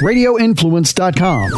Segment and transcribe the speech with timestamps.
[0.00, 1.50] RadioInfluence.com.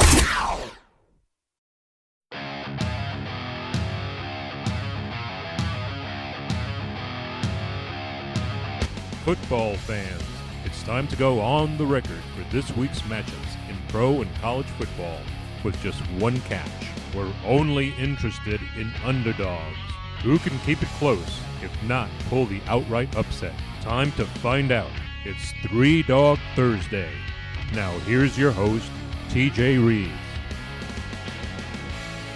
[9.24, 10.22] Football fans,
[10.64, 13.33] it's time to go on the record for this week's matches
[13.69, 15.21] in pro and college football
[15.63, 16.69] with just one catch.
[17.15, 19.77] We're only interested in underdogs.
[20.25, 23.55] Who can keep it close, if not pull the outright upset?
[23.83, 24.91] Time to find out.
[25.25, 27.13] It's Three Dog Thursday.
[27.75, 28.91] Now, here's your host,
[29.30, 30.13] TJ Reeves.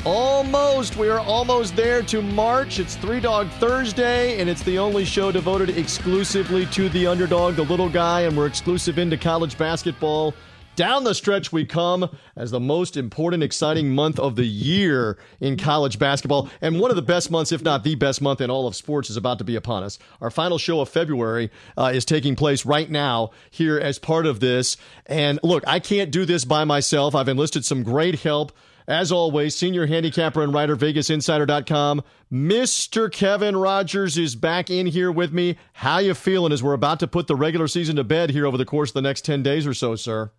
[0.06, 0.96] Almost.
[0.96, 2.78] We are almost there to March.
[2.78, 7.64] It's Three Dog Thursday, and it's the only show devoted exclusively to the underdog, the
[7.64, 10.32] little guy, and we're exclusive into college basketball.
[10.76, 15.56] Down the stretch we come as the most important, exciting month of the year in
[15.56, 16.50] college basketball.
[16.60, 19.08] And one of the best months, if not the best month in all of sports,
[19.08, 19.98] is about to be upon us.
[20.20, 24.40] Our final show of February uh, is taking place right now here as part of
[24.40, 24.76] this.
[25.06, 27.14] And look, I can't do this by myself.
[27.14, 28.52] I've enlisted some great help.
[28.86, 32.02] As always, senior handicapper and writer, VegasInsider.com.
[32.30, 33.10] Mr.
[33.10, 35.56] Kevin Rogers is back in here with me.
[35.72, 38.58] How you feeling as we're about to put the regular season to bed here over
[38.58, 40.30] the course of the next 10 days or so, sir?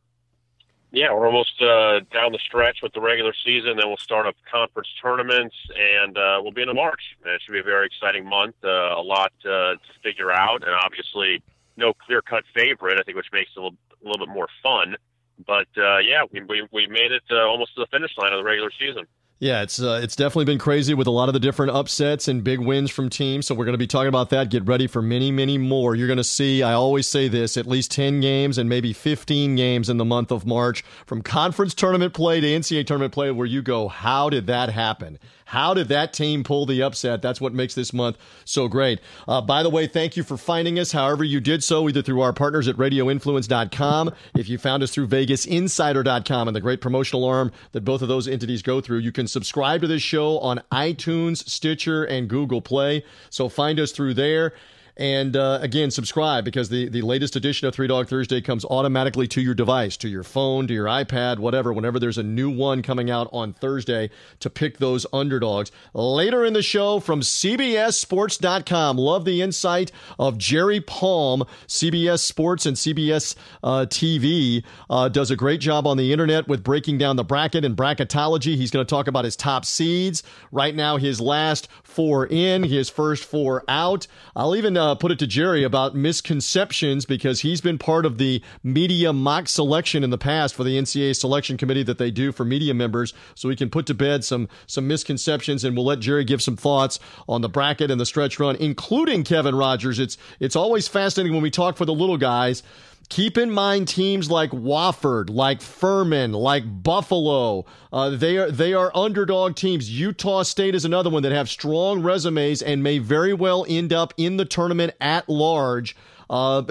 [0.98, 3.78] Yeah, we're almost uh, down the stretch with the regular season.
[3.78, 7.16] Then we'll start up conference tournaments, and uh, we'll be into March.
[7.24, 8.56] It should be a very exciting month.
[8.64, 11.44] Uh, a lot uh, to figure out, and obviously
[11.76, 13.00] no clear-cut favorite.
[13.00, 14.98] I think, which makes it a little, a little bit more fun.
[15.46, 18.40] But uh, yeah, we, we we made it uh, almost to the finish line of
[18.40, 19.06] the regular season.
[19.40, 22.44] Yeah, it's uh, it's definitely been crazy with a lot of the different upsets and
[22.44, 23.46] big wins from teams.
[23.46, 24.50] So we're going to be talking about that.
[24.50, 25.94] Get ready for many, many more.
[25.94, 26.64] You're going to see.
[26.64, 30.32] I always say this: at least ten games and maybe fifteen games in the month
[30.32, 34.48] of March, from conference tournament play to NCAA tournament play, where you go, how did
[34.48, 35.20] that happen?
[35.48, 37.22] How did that team pull the upset?
[37.22, 39.00] That's what makes this month so great.
[39.30, 40.92] Uh, by the way, thank you for finding us.
[40.92, 45.08] However, you did so, either through our partners at RadioInfluence.com, if you found us through
[45.08, 48.98] VegasInsider.com, and the great promotional arm that both of those entities go through.
[49.00, 53.06] You can subscribe to this show on iTunes, Stitcher, and Google Play.
[53.30, 54.54] So find us through there.
[54.98, 59.28] And uh, again, subscribe because the, the latest edition of Three Dog Thursday comes automatically
[59.28, 62.82] to your device, to your phone, to your iPad, whatever, whenever there's a new one
[62.82, 64.10] coming out on Thursday
[64.40, 65.72] to pick those underdogs.
[65.94, 72.76] Later in the show from CBSSports.com, love the insight of Jerry Palm, CBS Sports and
[72.76, 77.24] CBS uh, TV, uh, does a great job on the internet with breaking down the
[77.24, 78.56] bracket and bracketology.
[78.56, 80.24] He's going to talk about his top seeds.
[80.52, 84.06] Right now, his last four in, his first four out.
[84.36, 88.42] I'll even uh, put it to Jerry about misconceptions because he's been part of the
[88.62, 92.46] media mock selection in the past for the NCAA selection committee that they do for
[92.46, 93.14] media members.
[93.36, 96.58] So we can put to bed some some misconceptions, and we'll let Jerry give some
[96.58, 99.98] thoughts on the bracket and the stretch run, including Kevin Rogers.
[99.98, 102.64] It's it's always fascinating when we talk for the little guys
[103.10, 107.66] keep in mind teams like Wofford, like Furman, like Buffalo.
[107.92, 109.90] Uh, they are they are underdog teams.
[109.90, 114.14] Utah State is another one that have strong resumes and may very well end up
[114.18, 115.96] in the tournament at large.
[116.30, 116.62] Uh,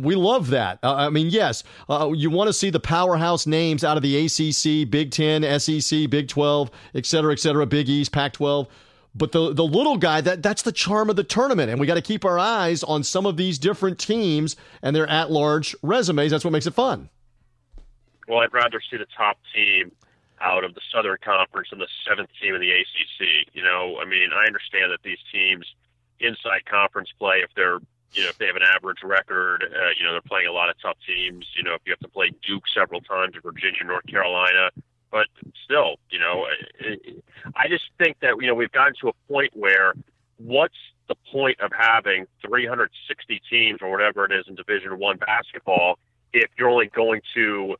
[0.00, 0.80] we love that.
[0.82, 4.26] Uh, I mean, yes, uh, you want to see the powerhouse names out of the
[4.26, 8.66] ACC, Big Ten, SEC, Big 12, et cetera, et cetera, Big East, Pac 12.
[9.16, 11.94] But the the little guy that that's the charm of the tournament, and we got
[11.94, 16.30] to keep our eyes on some of these different teams and their at large resumes.
[16.30, 17.08] That's what makes it fun.
[18.28, 19.92] Well, I'd rather see the top team
[20.40, 23.48] out of the Southern Conference than the seventh team in the ACC.
[23.54, 25.64] You know, I mean, I understand that these teams
[26.20, 27.78] inside conference play if they're
[28.12, 30.68] you know if they have an average record, uh, you know they're playing a lot
[30.68, 31.46] of tough teams.
[31.56, 34.70] You know, if you have to play Duke several times or Virginia, North Carolina,
[35.10, 35.26] but
[35.64, 36.46] still, you know,
[37.54, 39.94] I just think that you know we've gotten to a point where
[40.38, 40.74] what's
[41.08, 45.98] the point of having 360 teams or whatever it is in Division One basketball
[46.32, 47.76] if you're only going to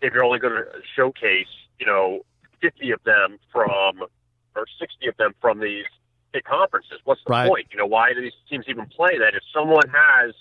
[0.00, 0.66] if you're only going to
[0.96, 1.48] showcase
[1.78, 2.20] you know
[2.60, 4.04] 50 of them from
[4.56, 5.84] or 60 of them from these
[6.32, 6.98] big conferences?
[7.04, 7.48] What's the right.
[7.48, 7.66] point?
[7.70, 9.34] You know, why do these teams even play that?
[9.34, 10.34] If someone has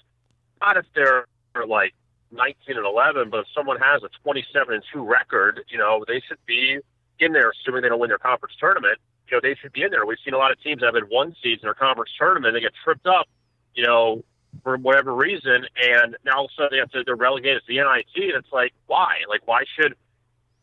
[0.62, 1.25] not if they're
[1.68, 1.94] like
[2.34, 6.22] 19 and 11, but if someone has a 27 and 2 record, you know, they
[6.28, 6.80] should be
[7.19, 8.98] in there, assuming they don't win their conference tournament.
[9.30, 10.06] You know, they should be in there.
[10.06, 12.54] We've seen a lot of teams that have had one seeds in their conference tournament.
[12.54, 13.28] They get tripped up,
[13.74, 14.24] you know,
[14.62, 17.68] for whatever reason, and now all of a sudden they have to they're relegated to
[17.68, 18.36] the NIT.
[18.36, 19.22] And it's like, why?
[19.28, 19.96] Like, why should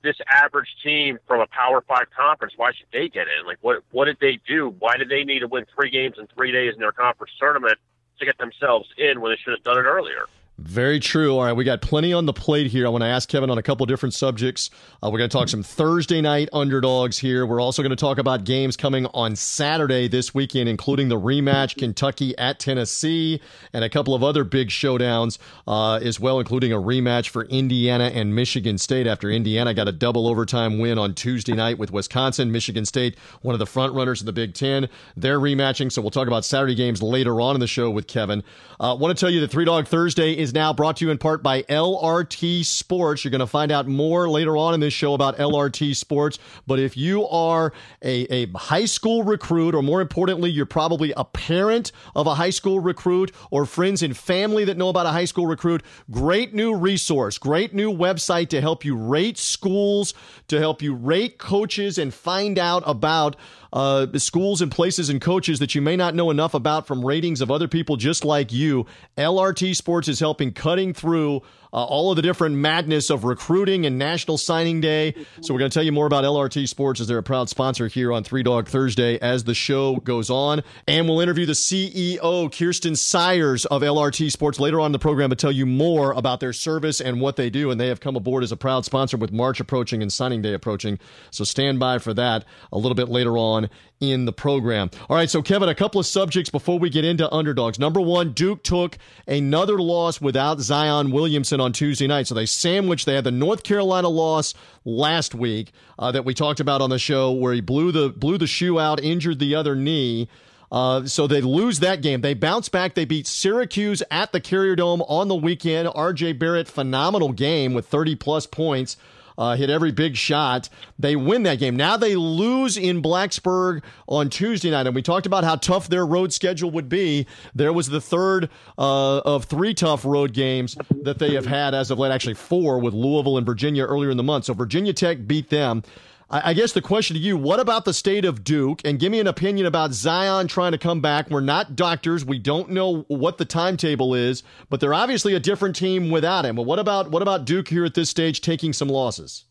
[0.02, 2.54] this average team from a Power Five conference?
[2.56, 3.46] Why should they get in?
[3.46, 4.74] Like, what what did they do?
[4.78, 7.78] Why did they need to win three games in three days in their conference tournament
[8.20, 10.26] to get themselves in when they should have done it earlier?
[10.62, 11.38] Very true.
[11.38, 12.84] All right, we got plenty on the plate here.
[12.84, 14.68] I want to ask Kevin on a couple different subjects.
[15.02, 17.46] Uh, we're going to talk some Thursday night underdogs here.
[17.46, 21.78] We're also going to talk about games coming on Saturday this weekend, including the rematch
[21.78, 23.40] Kentucky at Tennessee
[23.72, 28.10] and a couple of other big showdowns uh, as well, including a rematch for Indiana
[28.12, 32.52] and Michigan State after Indiana got a double overtime win on Tuesday night with Wisconsin.
[32.52, 35.90] Michigan State, one of the front runners of the Big Ten, they're rematching.
[35.90, 38.44] So we'll talk about Saturday games later on in the show with Kevin.
[38.78, 41.04] I uh, want to tell you that Three Dog Thursday is is now brought to
[41.04, 43.24] you in part by LRT Sports.
[43.24, 46.40] You're going to find out more later on in this show about LRT Sports.
[46.66, 51.24] But if you are a, a high school recruit, or more importantly, you're probably a
[51.24, 55.24] parent of a high school recruit or friends and family that know about a high
[55.24, 60.14] school recruit, great new resource, great new website to help you rate schools,
[60.48, 63.36] to help you rate coaches and find out about
[63.72, 67.40] uh, schools and places and coaches that you may not know enough about from ratings
[67.40, 68.86] of other people just like you.
[69.16, 73.98] LRT Sports is helping cutting through uh, all of the different madness of recruiting and
[73.98, 75.14] National Signing Day.
[75.40, 77.88] So we're going to tell you more about LRT Sports as they're a proud sponsor
[77.88, 80.62] here on Three Dog Thursday as the show goes on.
[80.86, 85.30] And we'll interview the CEO, Kirsten Sires of LRT Sports later on in the program
[85.30, 87.70] to tell you more about their service and what they do.
[87.70, 90.54] And they have come aboard as a proud sponsor with March approaching and signing day
[90.54, 90.98] approaching.
[91.30, 93.70] So stand by for that a little bit later on
[94.00, 94.90] in the program.
[95.08, 97.78] All right, so Kevin, a couple of subjects before we get into underdogs.
[97.78, 102.26] Number one, Duke took another loss without Zion Williamson on Tuesday night.
[102.26, 104.54] So they sandwiched, they had the North Carolina loss
[104.84, 108.38] last week uh, that we talked about on the show where he blew the blew
[108.38, 110.28] the shoe out, injured the other knee.
[110.72, 112.20] Uh, so they lose that game.
[112.20, 112.94] They bounce back.
[112.94, 115.88] They beat Syracuse at the Carrier Dome on the weekend.
[115.88, 118.96] RJ Barrett, phenomenal game with 30 plus points
[119.40, 120.68] uh, hit every big shot.
[120.98, 121.74] They win that game.
[121.74, 126.04] Now they lose in Blacksburg on Tuesday night, and we talked about how tough their
[126.04, 127.26] road schedule would be.
[127.54, 131.90] There was the third uh, of three tough road games that they have had as
[131.90, 134.44] of late, actually four with Louisville and Virginia earlier in the month.
[134.44, 135.82] So Virginia Tech beat them.
[136.32, 138.82] I, guess the question to you, what about the state of Duke?
[138.84, 141.28] And give me an opinion about Zion trying to come back.
[141.28, 142.24] We're not doctors.
[142.24, 146.54] We don't know what the timetable is, but they're obviously a different team without him.
[146.54, 149.44] But what about what about Duke here at this stage taking some losses?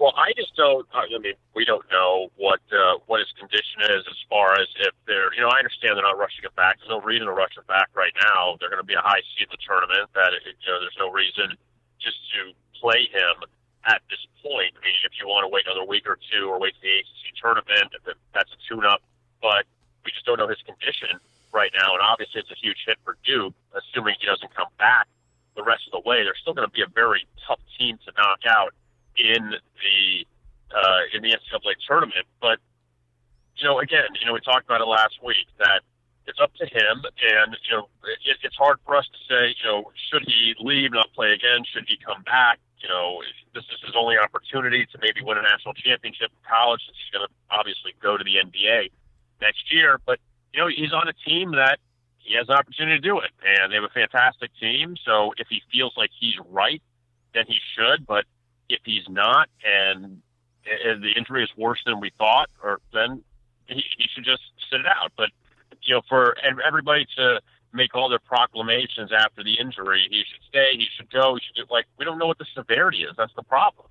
[0.00, 0.88] Well, I just don't.
[0.92, 4.94] I mean, we don't know what uh, what his condition is as far as if
[5.06, 5.32] they're.
[5.34, 6.78] You know, I understand they're not rushing it back.
[6.80, 8.56] There's no reason to rush it back right now.
[8.58, 10.10] They're going to be a high seed in the tournament.
[10.18, 11.54] That you know, there's no reason
[12.02, 12.50] just to
[12.80, 13.46] play him
[13.86, 14.72] at this point.
[14.76, 17.00] I mean, if you want to wait another week or two or wait for the
[17.00, 17.88] ACC tournament,
[18.34, 19.00] that's a tune-up.
[19.40, 19.64] But
[20.04, 21.20] we just don't know his condition
[21.52, 23.54] right now, and obviously it's a huge hit for Duke.
[23.72, 25.08] Assuming he doesn't come back
[25.56, 28.12] the rest of the way, they're still going to be a very tough team to
[28.16, 28.74] knock out
[29.16, 30.26] in the
[30.70, 32.26] uh, in the NCAA tournament.
[32.40, 32.58] But
[33.56, 35.82] you know, again, you know, we talked about it last week that
[36.30, 37.88] it's up to him, and you know,
[38.24, 41.66] it, it's hard for us to say, you know, should he leave, not play again?
[41.66, 42.58] Should he come back?
[42.82, 43.20] you know,
[43.54, 47.26] this is his only opportunity to maybe win a national championship in college he's going
[47.26, 48.90] to obviously go to the NBA
[49.40, 50.00] next year.
[50.04, 50.18] But,
[50.52, 51.78] you know, he's on a team that
[52.18, 53.30] he has an opportunity to do it.
[53.44, 54.96] And they have a fantastic team.
[55.04, 56.82] So if he feels like he's right,
[57.34, 58.06] then he should.
[58.06, 58.24] But
[58.68, 60.22] if he's not and,
[60.84, 63.22] and the injury is worse than we thought, or then
[63.66, 65.12] he, he should just sit it out.
[65.16, 65.30] But,
[65.82, 66.36] you know, for
[66.66, 67.40] everybody to,
[67.72, 70.06] make all their proclamations after the injury.
[70.10, 70.68] He should stay.
[70.72, 71.34] He should go.
[71.34, 73.14] He should do, like we don't know what the severity is.
[73.16, 73.86] That's the problem.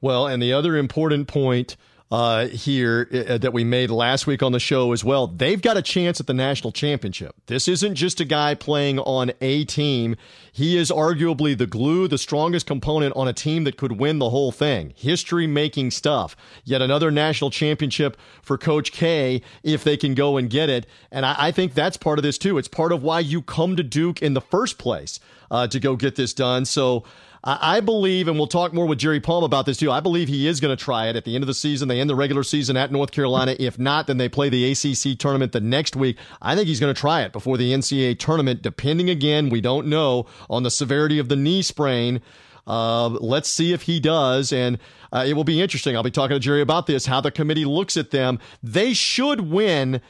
[0.00, 1.76] Well, and the other important point
[2.12, 5.26] uh, here uh, that we made last week on the show as well.
[5.26, 7.34] They've got a chance at the national championship.
[7.46, 10.16] This isn't just a guy playing on a team.
[10.52, 14.28] He is arguably the glue, the strongest component on a team that could win the
[14.28, 14.92] whole thing.
[14.94, 16.36] History making stuff.
[16.64, 20.86] Yet another national championship for Coach K if they can go and get it.
[21.10, 22.58] And I, I think that's part of this too.
[22.58, 25.18] It's part of why you come to Duke in the first place
[25.50, 26.66] uh, to go get this done.
[26.66, 27.04] So,
[27.44, 29.90] I believe, and we'll talk more with Jerry Palm about this too.
[29.90, 31.88] I believe he is going to try it at the end of the season.
[31.88, 33.56] They end the regular season at North Carolina.
[33.58, 36.18] If not, then they play the ACC tournament the next week.
[36.40, 39.88] I think he's going to try it before the NCAA tournament, depending again, we don't
[39.88, 42.20] know on the severity of the knee sprain.
[42.64, 44.52] Uh, let's see if he does.
[44.52, 44.78] And
[45.12, 45.96] uh, it will be interesting.
[45.96, 48.38] I'll be talking to Jerry about this, how the committee looks at them.
[48.62, 50.00] They should win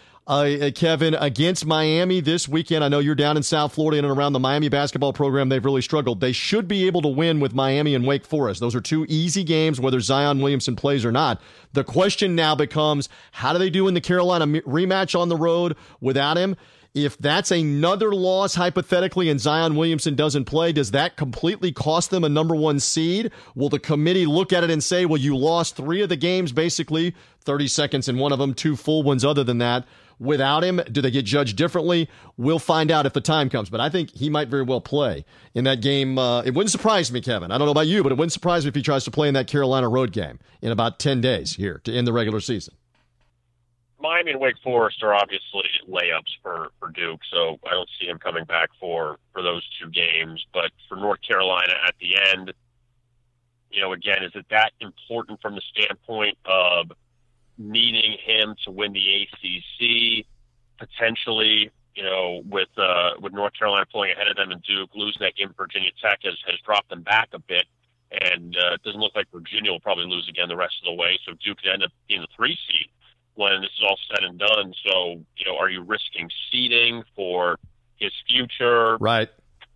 [0.41, 2.83] uh, Kevin, against Miami this weekend.
[2.83, 5.49] I know you're down in South Florida and around the Miami basketball program.
[5.49, 6.21] They've really struggled.
[6.21, 8.61] They should be able to win with Miami and Wake Forest.
[8.61, 11.41] Those are two easy games, whether Zion Williamson plays or not.
[11.75, 15.77] The question now becomes how do they do in the Carolina rematch on the road
[16.01, 16.57] without him?
[16.95, 22.23] If that's another loss, hypothetically, and Zion Williamson doesn't play, does that completely cost them
[22.23, 23.33] a number one seed?
[23.55, 26.53] Will the committee look at it and say, well, you lost three of the games,
[26.53, 29.85] basically 30 seconds in one of them, two full ones other than that?
[30.23, 32.09] Without him, do they get judged differently?
[32.37, 35.25] We'll find out if the time comes, but I think he might very well play
[35.53, 36.17] in that game.
[36.17, 37.51] Uh, it wouldn't surprise me, Kevin.
[37.51, 39.27] I don't know about you, but it wouldn't surprise me if he tries to play
[39.27, 42.75] in that Carolina road game in about 10 days here to end the regular season.
[43.99, 48.19] Miami and Wake Forest are obviously layups for, for Duke, so I don't see him
[48.19, 50.45] coming back for, for those two games.
[50.55, 52.53] But for North Carolina at the end,
[53.73, 56.93] you know, again, is it that important from the standpoint of
[57.63, 60.27] needing him to win the ACC,
[60.79, 65.21] potentially, you know, with uh, with North Carolina pulling ahead of them and Duke losing
[65.21, 67.65] that game, Virginia Tech has, has dropped them back a bit.
[68.21, 70.93] And uh, it doesn't look like Virginia will probably lose again the rest of the
[70.93, 71.19] way.
[71.25, 72.89] So Duke could end up being the three seed
[73.35, 74.75] when this is all said and done.
[74.87, 77.59] So, you know, are you risking seeding for
[77.97, 78.99] his future?
[78.99, 79.31] Right.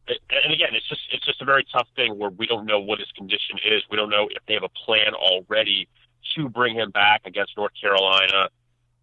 [0.08, 3.00] And again, it's just it's just a very tough thing where we don't know what
[3.00, 3.82] his condition is.
[3.90, 5.88] We don't know if they have a plan already
[6.36, 8.48] to bring him back against North Carolina,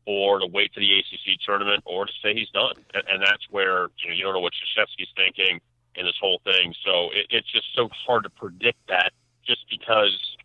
[0.05, 2.75] or to wait to the ACC tournament, or to say he's done.
[2.93, 5.61] And, and that's where you know you don't know what Krzyzewski's thinking
[5.95, 6.73] in this whole thing.
[6.85, 9.11] So it, it's just so hard to predict that,
[9.45, 10.37] just because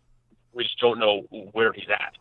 [0.53, 1.21] we just don't know
[1.51, 2.15] where he's at.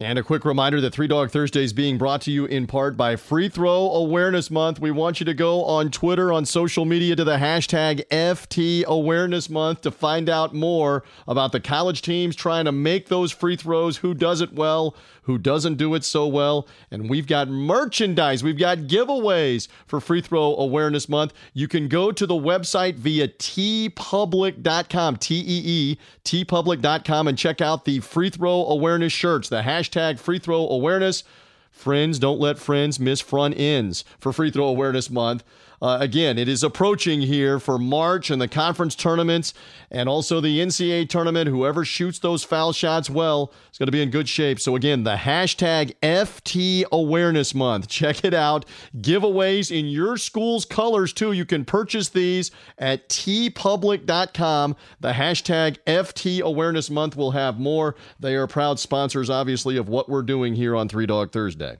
[0.00, 2.96] And a quick reminder that Three Dog Thursday is being brought to you in part
[2.96, 4.78] by Free Throw Awareness Month.
[4.78, 9.50] We want you to go on Twitter, on social media to the hashtag FT Awareness
[9.50, 13.96] Month to find out more about the college teams trying to make those free throws,
[13.96, 14.94] who does it well,
[15.28, 16.66] who doesn't do it so well.
[16.90, 21.34] And we've got merchandise, we've got giveaways for Free Throw Awareness Month.
[21.52, 27.84] You can go to the website via teepublic.com, T E E, teepublic.com, and check out
[27.84, 31.24] the Free Throw Awareness shirts, the hashtag Free Throw Awareness.
[31.70, 35.44] Friends, don't let friends miss front ends for Free Throw Awareness Month.
[35.80, 39.54] Uh, again, it is approaching here for March and the conference tournaments
[39.90, 41.48] and also the NCAA tournament.
[41.48, 44.58] Whoever shoots those foul shots well is going to be in good shape.
[44.58, 47.88] So, again, the hashtag FT Awareness Month.
[47.98, 48.66] Check it out.
[48.96, 51.32] Giveaways in your school's colors, too.
[51.32, 54.76] You can purchase these at teepublic.com.
[55.00, 57.94] The hashtag FT Awareness Month will have more.
[58.18, 61.78] They are proud sponsors, obviously, of what we're doing here on Three Dog Thursday.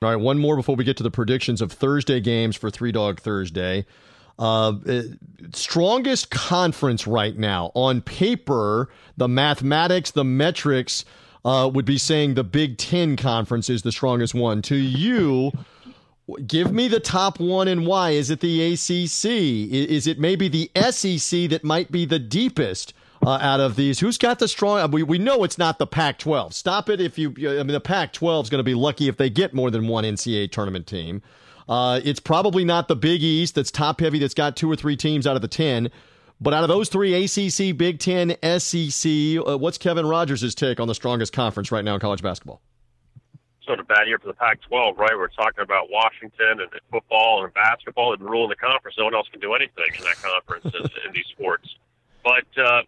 [0.00, 2.92] All right, one more before we get to the predictions of Thursday games for Three
[2.92, 3.84] Dog Thursday.
[4.38, 5.02] Uh, uh,
[5.52, 11.04] strongest conference right now on paper, the mathematics, the metrics
[11.44, 14.62] uh, would be saying the Big Ten conference is the strongest one.
[14.62, 15.50] To you,
[16.46, 18.10] give me the top one and why.
[18.10, 19.24] Is it the ACC?
[19.24, 22.94] Is it maybe the SEC that might be the deepest?
[23.26, 24.00] Uh, out of these.
[24.00, 24.80] Who's got the strong?
[24.80, 26.54] Uh, we, we know it's not the Pac 12.
[26.54, 27.30] Stop it if you.
[27.30, 29.88] I mean, the Pac 12 is going to be lucky if they get more than
[29.88, 31.22] one NCAA tournament team.
[31.68, 34.96] Uh, it's probably not the Big East that's top heavy, that's got two or three
[34.96, 35.90] teams out of the 10.
[36.40, 39.10] But out of those three, ACC, Big Ten, SEC,
[39.44, 42.62] uh, what's Kevin Rogers' take on the strongest conference right now in college basketball?
[43.66, 45.10] Sort of bad year for the Pac-12, right?
[45.16, 48.96] We're talking about Washington and football and basketball and ruling the conference.
[48.96, 51.68] No one else can do anything in that conference in these sports.
[52.22, 52.82] But uh,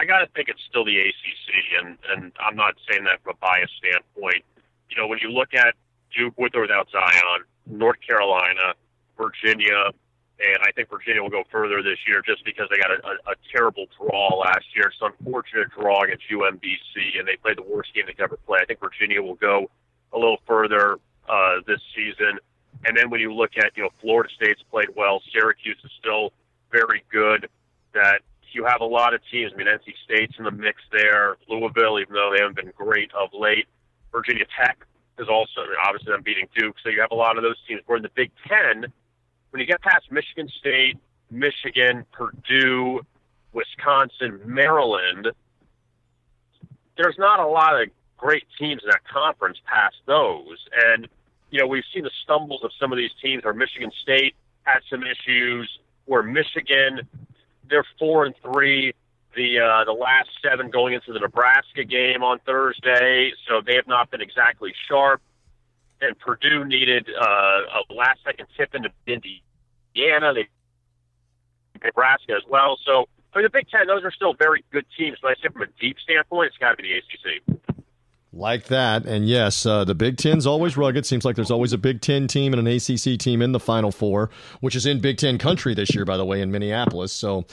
[0.00, 3.36] I got to think it's still the ACC, and and I'm not saying that from
[3.36, 4.42] a biased standpoint.
[4.88, 5.74] You know, when you look at
[6.16, 8.72] Duke with or without Zion, North Carolina,
[9.18, 9.92] Virginia,
[10.40, 13.32] and I think Virginia will go further this year just because they got a, a,
[13.32, 14.88] a terrible draw last year.
[14.88, 18.38] It's an unfortunate draw against UMBC, and they played the worst game they could ever
[18.38, 18.60] play.
[18.62, 19.70] I think Virginia will go
[20.14, 20.96] a little further
[21.28, 22.40] uh, this season.
[22.86, 26.32] And then when you look at, you know, Florida State's played well, Syracuse is still
[26.72, 27.48] very good.
[27.92, 29.52] That you have a lot of teams.
[29.54, 31.36] I mean, NC State's in the mix there.
[31.48, 33.66] Louisville, even though they haven't been great of late.
[34.12, 34.84] Virginia Tech
[35.18, 36.76] is also I mean, obviously them beating Duke.
[36.82, 37.82] So you have a lot of those teams.
[37.86, 38.86] Where in the Big Ten,
[39.50, 40.98] when you get past Michigan State,
[41.30, 43.00] Michigan, Purdue,
[43.52, 45.28] Wisconsin, Maryland,
[46.96, 50.58] there's not a lot of great teams in that conference past those.
[50.86, 51.08] And
[51.50, 53.44] you know, we've seen the stumbles of some of these teams.
[53.44, 55.68] Where Michigan State had some issues.
[56.06, 57.02] Where Michigan
[57.70, 58.92] they're four and three.
[59.36, 63.86] The uh, the last seven going into the Nebraska game on Thursday, so they have
[63.86, 65.22] not been exactly sharp.
[66.00, 70.34] And Purdue needed uh, a last second tip into Indiana.
[70.34, 70.48] They
[71.84, 72.78] Nebraska as well.
[72.84, 75.18] So for the Big Ten, those are still very good teams.
[75.22, 77.59] But I say from a deep standpoint, it's got to be the ACC.
[78.32, 79.06] Like that.
[79.06, 81.04] And yes, uh, the Big Ten's always rugged.
[81.04, 83.90] Seems like there's always a Big Ten team and an ACC team in the Final
[83.90, 87.12] Four, which is in Big Ten country this year, by the way, in Minneapolis.
[87.12, 87.44] So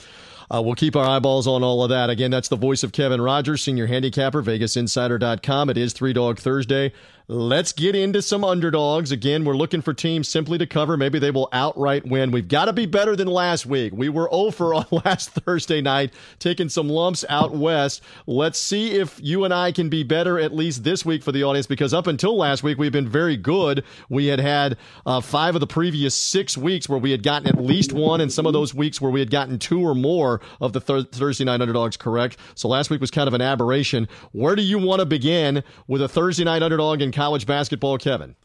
[0.50, 2.08] Uh, we'll keep our eyeballs on all of that.
[2.08, 5.68] Again, that's the voice of Kevin Rogers, senior handicapper, VegasInsider.com.
[5.68, 6.92] It is Three Dog Thursday.
[7.30, 9.12] Let's get into some underdogs.
[9.12, 10.96] Again, we're looking for teams simply to cover.
[10.96, 12.30] Maybe they will outright win.
[12.30, 13.92] We've got to be better than last week.
[13.94, 18.02] We were over on last Thursday night, taking some lumps out west.
[18.26, 21.44] Let's see if you and I can be better at least this week for the
[21.44, 23.84] audience because up until last week, we've been very good.
[24.08, 27.62] We had had uh, five of the previous six weeks where we had gotten at
[27.62, 30.72] least one, and some of those weeks where we had gotten two or more of
[30.72, 32.38] the thir- Thursday night underdogs correct.
[32.54, 34.08] So last week was kind of an aberration.
[34.32, 38.36] Where do you want to begin with a Thursday night underdog in college basketball, Kevin?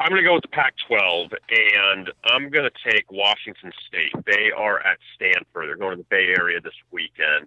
[0.00, 4.12] I'm going to go with the Pac 12, and I'm going to take Washington State.
[4.26, 5.68] They are at Stanford.
[5.68, 7.46] They're going to the Bay Area this weekend.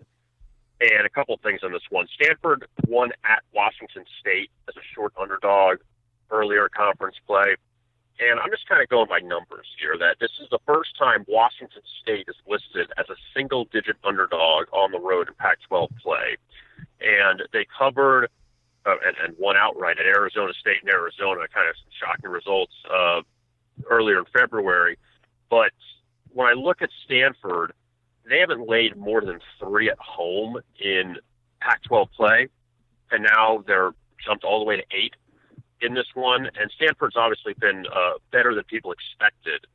[0.80, 2.08] And a couple of things on this one.
[2.16, 5.80] Stanford won at Washington State as a short underdog
[6.32, 7.58] earlier conference play.
[8.22, 11.26] And I'm just kind of going by numbers here that this is the first time
[11.28, 15.92] Washington State is listed as a single digit underdog on the road in Pac 12
[16.02, 16.38] play.
[17.02, 18.30] And they covered
[18.90, 21.42] uh, and, and won outright at Arizona State and Arizona.
[21.54, 23.22] Kind of shocking results uh,
[23.90, 24.98] earlier in February.
[25.50, 25.72] But
[26.34, 27.74] when I look at Stanford,
[28.30, 31.18] they haven't laid more than three at home in
[31.62, 32.48] Pac-12 play,
[33.12, 33.92] and now they're
[34.24, 35.16] jumped all the way to eight
[35.82, 36.46] in this one.
[36.46, 39.66] And Stanford's obviously been uh, better than people expected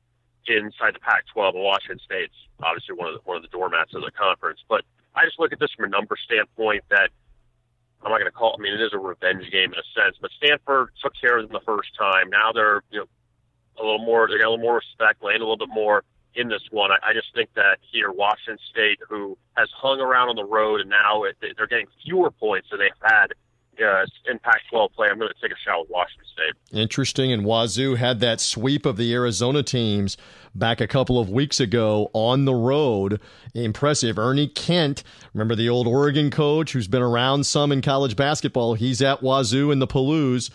[0.47, 1.55] inside the Pac-12.
[1.55, 4.61] Washington State's obviously one of the, one of the doormats of the conference.
[4.69, 4.83] But
[5.15, 7.11] I just look at this from a number standpoint that
[8.05, 8.57] I'm not going to call.
[8.59, 11.49] I mean, it is a revenge game in a sense, but Stanford took care of
[11.49, 12.29] them the first time.
[12.31, 13.07] Now they're you know
[13.81, 14.29] a little more.
[14.29, 16.91] They got a little more respect, land a little bit more in this one.
[16.91, 20.81] I, I just think that here, Washington State, who has hung around on the road,
[20.81, 23.33] and now it, they're getting fewer points than they've had
[23.83, 25.09] uh, in Pac-12 play.
[25.11, 26.79] I'm going to take a shot with Washington State.
[26.79, 27.33] Interesting.
[27.33, 30.17] And Wazoo had that sweep of the Arizona teams
[30.55, 33.21] back a couple of weeks ago on the road.
[33.55, 34.19] Impressive.
[34.19, 35.03] Ernie Kent,
[35.33, 38.75] remember the old Oregon coach who's been around some in college basketball?
[38.75, 40.51] He's at Wazoo in the Palouse.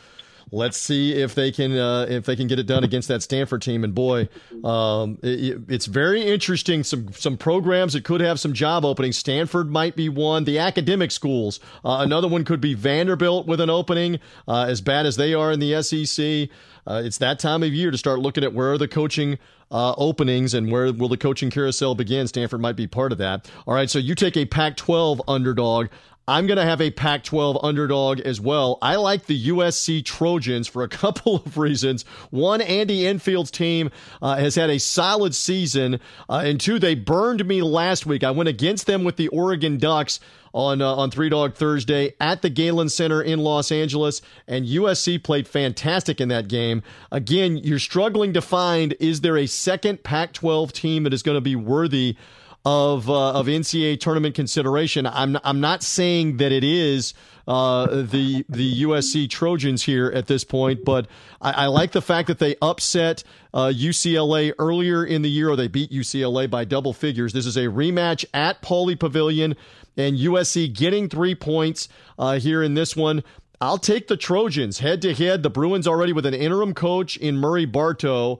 [0.51, 3.61] Let's see if they can uh, if they can get it done against that Stanford
[3.61, 3.83] team.
[3.83, 4.29] And boy,
[4.63, 6.83] um, it, it's very interesting.
[6.83, 9.17] Some some programs that could have some job openings.
[9.17, 10.45] Stanford might be one.
[10.45, 11.59] The academic schools.
[11.85, 14.19] Uh, another one could be Vanderbilt with an opening.
[14.47, 16.49] Uh, as bad as they are in the SEC,
[16.87, 19.37] uh, it's that time of year to start looking at where are the coaching
[19.71, 22.27] uh, openings and where will the coaching carousel begin.
[22.27, 23.49] Stanford might be part of that.
[23.67, 25.87] All right, so you take a Pac 12 underdog.
[26.29, 28.77] I'm going to have a Pac 12 underdog as well.
[28.83, 32.05] I like the USC Trojans for a couple of reasons.
[32.29, 33.89] One, Andy Enfield's team
[34.21, 38.23] uh, has had a solid season, uh, and two, they burned me last week.
[38.23, 40.19] I went against them with the Oregon Ducks
[40.53, 45.23] on uh, on Three Dog Thursday at the Galen Center in Los Angeles, and USC
[45.23, 46.83] played fantastic in that game.
[47.11, 51.41] Again, you're struggling to find is there a second Pac-12 team that is going to
[51.41, 52.17] be worthy
[52.65, 55.05] of uh, of NCAA tournament consideration.
[55.05, 57.13] I'm I'm not saying that it is
[57.47, 61.07] uh, the the USC Trojans here at this point, but
[61.41, 65.55] I, I like the fact that they upset uh, UCLA earlier in the year, or
[65.55, 67.33] they beat UCLA by double figures.
[67.33, 69.55] This is a rematch at Pauley Pavilion,
[69.97, 73.23] and USC getting three points uh, here in this one.
[73.61, 75.43] I'll take the Trojans head to head.
[75.43, 78.39] The Bruins already with an interim coach in Murry Bartow.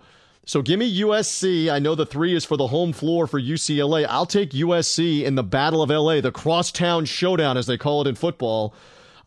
[0.50, 1.72] So give me USC.
[1.72, 4.08] I know the three is for the home floor for UCLA.
[4.10, 8.08] I'll take USC in the Battle of LA, the crosstown showdown, as they call it
[8.08, 8.74] in football.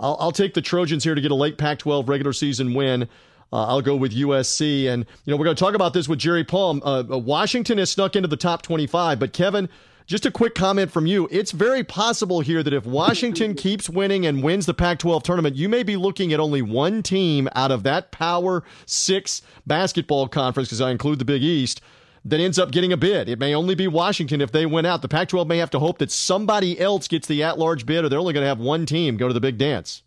[0.01, 3.05] I'll, I'll take the Trojans here to get a late Pac 12 regular season win.
[3.53, 4.89] Uh, I'll go with USC.
[4.89, 6.83] And, you know, we're going to talk about this with Jerry Palm.
[6.85, 9.69] Uh, Washington has snuck into the top 25, but Kevin,
[10.12, 11.27] just a quick comment from you.
[11.31, 15.57] It's very possible here that if Washington keeps winning and wins the Pac 12 tournament,
[15.57, 20.68] you may be looking at only one team out of that Power Six basketball conference,
[20.68, 21.81] because I include the Big East,
[22.27, 23.27] that ends up getting a bid.
[23.27, 25.01] It may only be Washington if they win out.
[25.01, 28.05] The Pac 12 may have to hope that somebody else gets the at large bid,
[28.05, 30.03] or they're only going to have one team go to the big dance.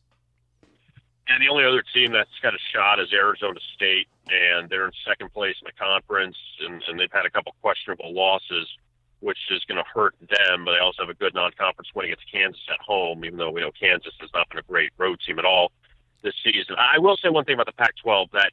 [1.27, 4.91] And the only other team that's got a shot is Arizona State, and they're in
[5.07, 8.67] second place in the conference, and, and they've had a couple questionable losses
[9.19, 10.65] which is going to hurt them.
[10.65, 13.62] But they also have a good non-conference win against Kansas at home, even though we
[13.62, 15.71] know Kansas has not been a great road team at all
[16.23, 16.75] this season.
[16.78, 18.51] I will say one thing about the Pac-12 that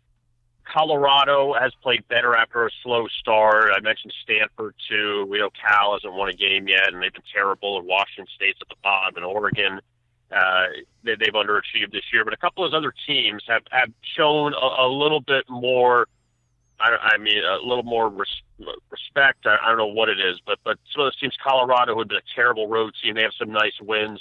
[0.65, 3.71] Colorado has played better after a slow start.
[3.75, 5.27] I mentioned Stanford too.
[5.29, 7.79] We know Cal hasn't won a game yet, and they've been terrible.
[7.79, 9.81] And Washington State's at the bottom, and Oregon.
[10.31, 10.67] Uh,
[11.05, 14.87] they, they've underachieved this year, but a couple of other teams have have shown a,
[14.87, 16.07] a little bit more
[16.81, 18.43] I, I mean, a little more res-
[18.91, 19.47] respect.
[19.47, 22.09] I, I don't know what it is, but but some of those teams, Colorado had
[22.09, 23.15] been a terrible road team.
[23.15, 24.21] They have some nice wins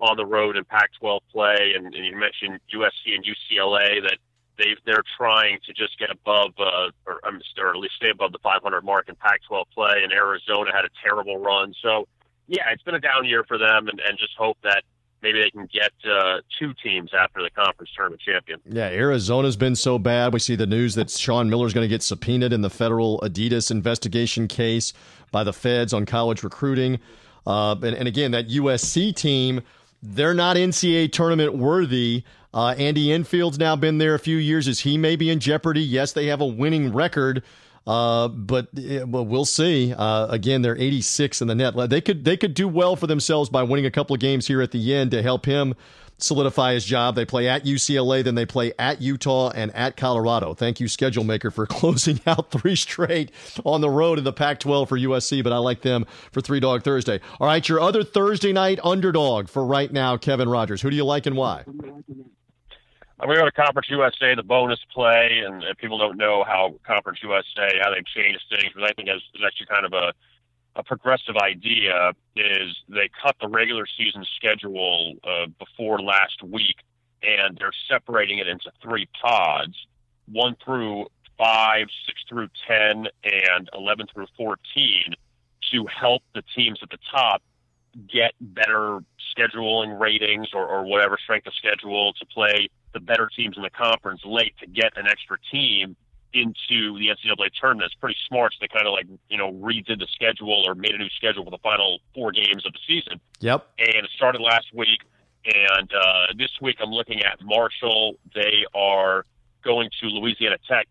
[0.00, 4.16] on the road in Pac-12 play, and, and you mentioned USC and UCLA that
[4.56, 8.38] they they're trying to just get above uh, or, or at least stay above the
[8.38, 10.02] 500 mark in Pac-12 play.
[10.02, 12.06] And Arizona had a terrible run, so
[12.46, 14.82] yeah, it's been a down year for them, and, and just hope that
[15.22, 18.60] maybe they can get uh, two teams after the conference tournament champion.
[18.66, 20.32] Yeah, Arizona's been so bad.
[20.32, 23.70] We see the news that Sean Miller's going to get subpoenaed in the federal Adidas
[23.70, 24.92] investigation case
[25.30, 26.98] by the feds on college recruiting.
[27.46, 29.62] Uh, and, and again, that USC team,
[30.02, 32.24] they're not NCAA tournament worthy.
[32.52, 34.66] Uh, Andy Enfield's now been there a few years.
[34.66, 35.82] Is he maybe in jeopardy?
[35.82, 37.42] Yes, they have a winning record.
[37.86, 39.94] Uh, but well, we'll see.
[39.96, 41.74] Uh, again, they're 86 in the net.
[41.90, 44.60] They could they could do well for themselves by winning a couple of games here
[44.60, 45.74] at the end to help him
[46.22, 47.14] solidify his job.
[47.14, 50.54] They play at UCLA, then they play at Utah and at Colorado.
[50.54, 53.32] Thank you, schedule maker, for closing out three straight
[53.64, 55.42] on the road in the Pac-12 for USC.
[55.42, 57.20] But I like them for Three Dog Thursday.
[57.40, 60.82] All right, your other Thursday night underdog for right now, Kevin Rogers.
[60.82, 61.64] Who do you like and why?
[63.20, 66.74] Going to go to Conference USA, the bonus play, and if people don't know how
[66.86, 70.14] Conference USA, how they've changed things, but I think it's, actually kind of a,
[70.74, 76.76] a progressive idea, is they cut the regular season schedule uh, before last week,
[77.22, 79.74] and they're separating it into three pods,
[80.32, 81.06] one through
[81.36, 85.14] five, six through 10, and 11 through 14,
[85.72, 87.42] to help the teams at the top
[88.08, 89.00] get better
[89.36, 93.70] scheduling ratings or, or whatever strength of schedule to play the better teams in the
[93.70, 95.96] conference late to get an extra team
[96.32, 97.86] into the NCAA tournament.
[97.86, 98.52] It's pretty smart.
[98.52, 101.44] So they kind of like, you know, redid the schedule or made a new schedule
[101.44, 103.20] for the final four games of the season.
[103.40, 103.66] Yep.
[103.78, 105.00] And it started last week.
[105.44, 108.16] And uh, this week I'm looking at Marshall.
[108.34, 109.24] They are
[109.64, 110.86] going to Louisiana Tech.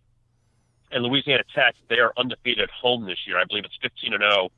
[0.91, 3.37] And Louisiana Tech, they are undefeated at home this year.
[3.37, 4.49] I believe it's 15 and 0.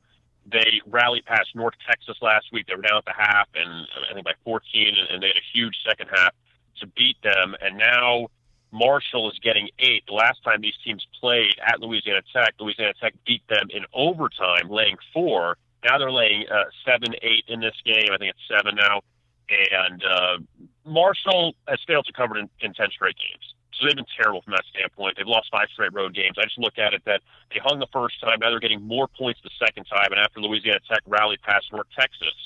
[0.50, 2.66] They rallied past North Texas last week.
[2.66, 5.48] They were down at the half, and I think by 14, and they had a
[5.52, 6.34] huge second half
[6.80, 7.54] to beat them.
[7.60, 8.28] And now
[8.72, 10.04] Marshall is getting eight.
[10.06, 14.68] The last time these teams played at Louisiana Tech, Louisiana Tech beat them in overtime,
[14.68, 15.56] laying four.
[15.84, 18.08] Now they're laying uh, seven, eight in this game.
[18.12, 19.02] I think it's seven now.
[19.48, 20.38] And uh,
[20.86, 23.54] Marshall has failed to cover in, in 10 straight games.
[23.78, 25.16] So they've been terrible from that standpoint.
[25.16, 26.36] They've lost five straight road games.
[26.38, 28.38] I just look at it that they hung the first time.
[28.40, 30.12] Now they're getting more points the second time.
[30.12, 32.36] And after Louisiana Tech rallied past North Texas,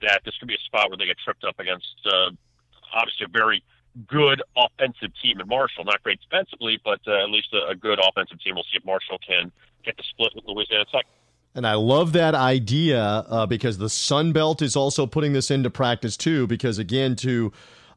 [0.00, 2.30] that this could be a spot where they get tripped up against uh,
[2.94, 3.62] obviously a very
[4.06, 5.84] good offensive team in Marshall.
[5.84, 8.54] Not great defensively, but uh, at least a, a good offensive team.
[8.54, 9.52] We'll see if Marshall can
[9.84, 11.06] get the split with Louisiana Tech.
[11.54, 15.68] And I love that idea uh, because the Sun Belt is also putting this into
[15.68, 16.46] practice too.
[16.46, 17.52] Because again, to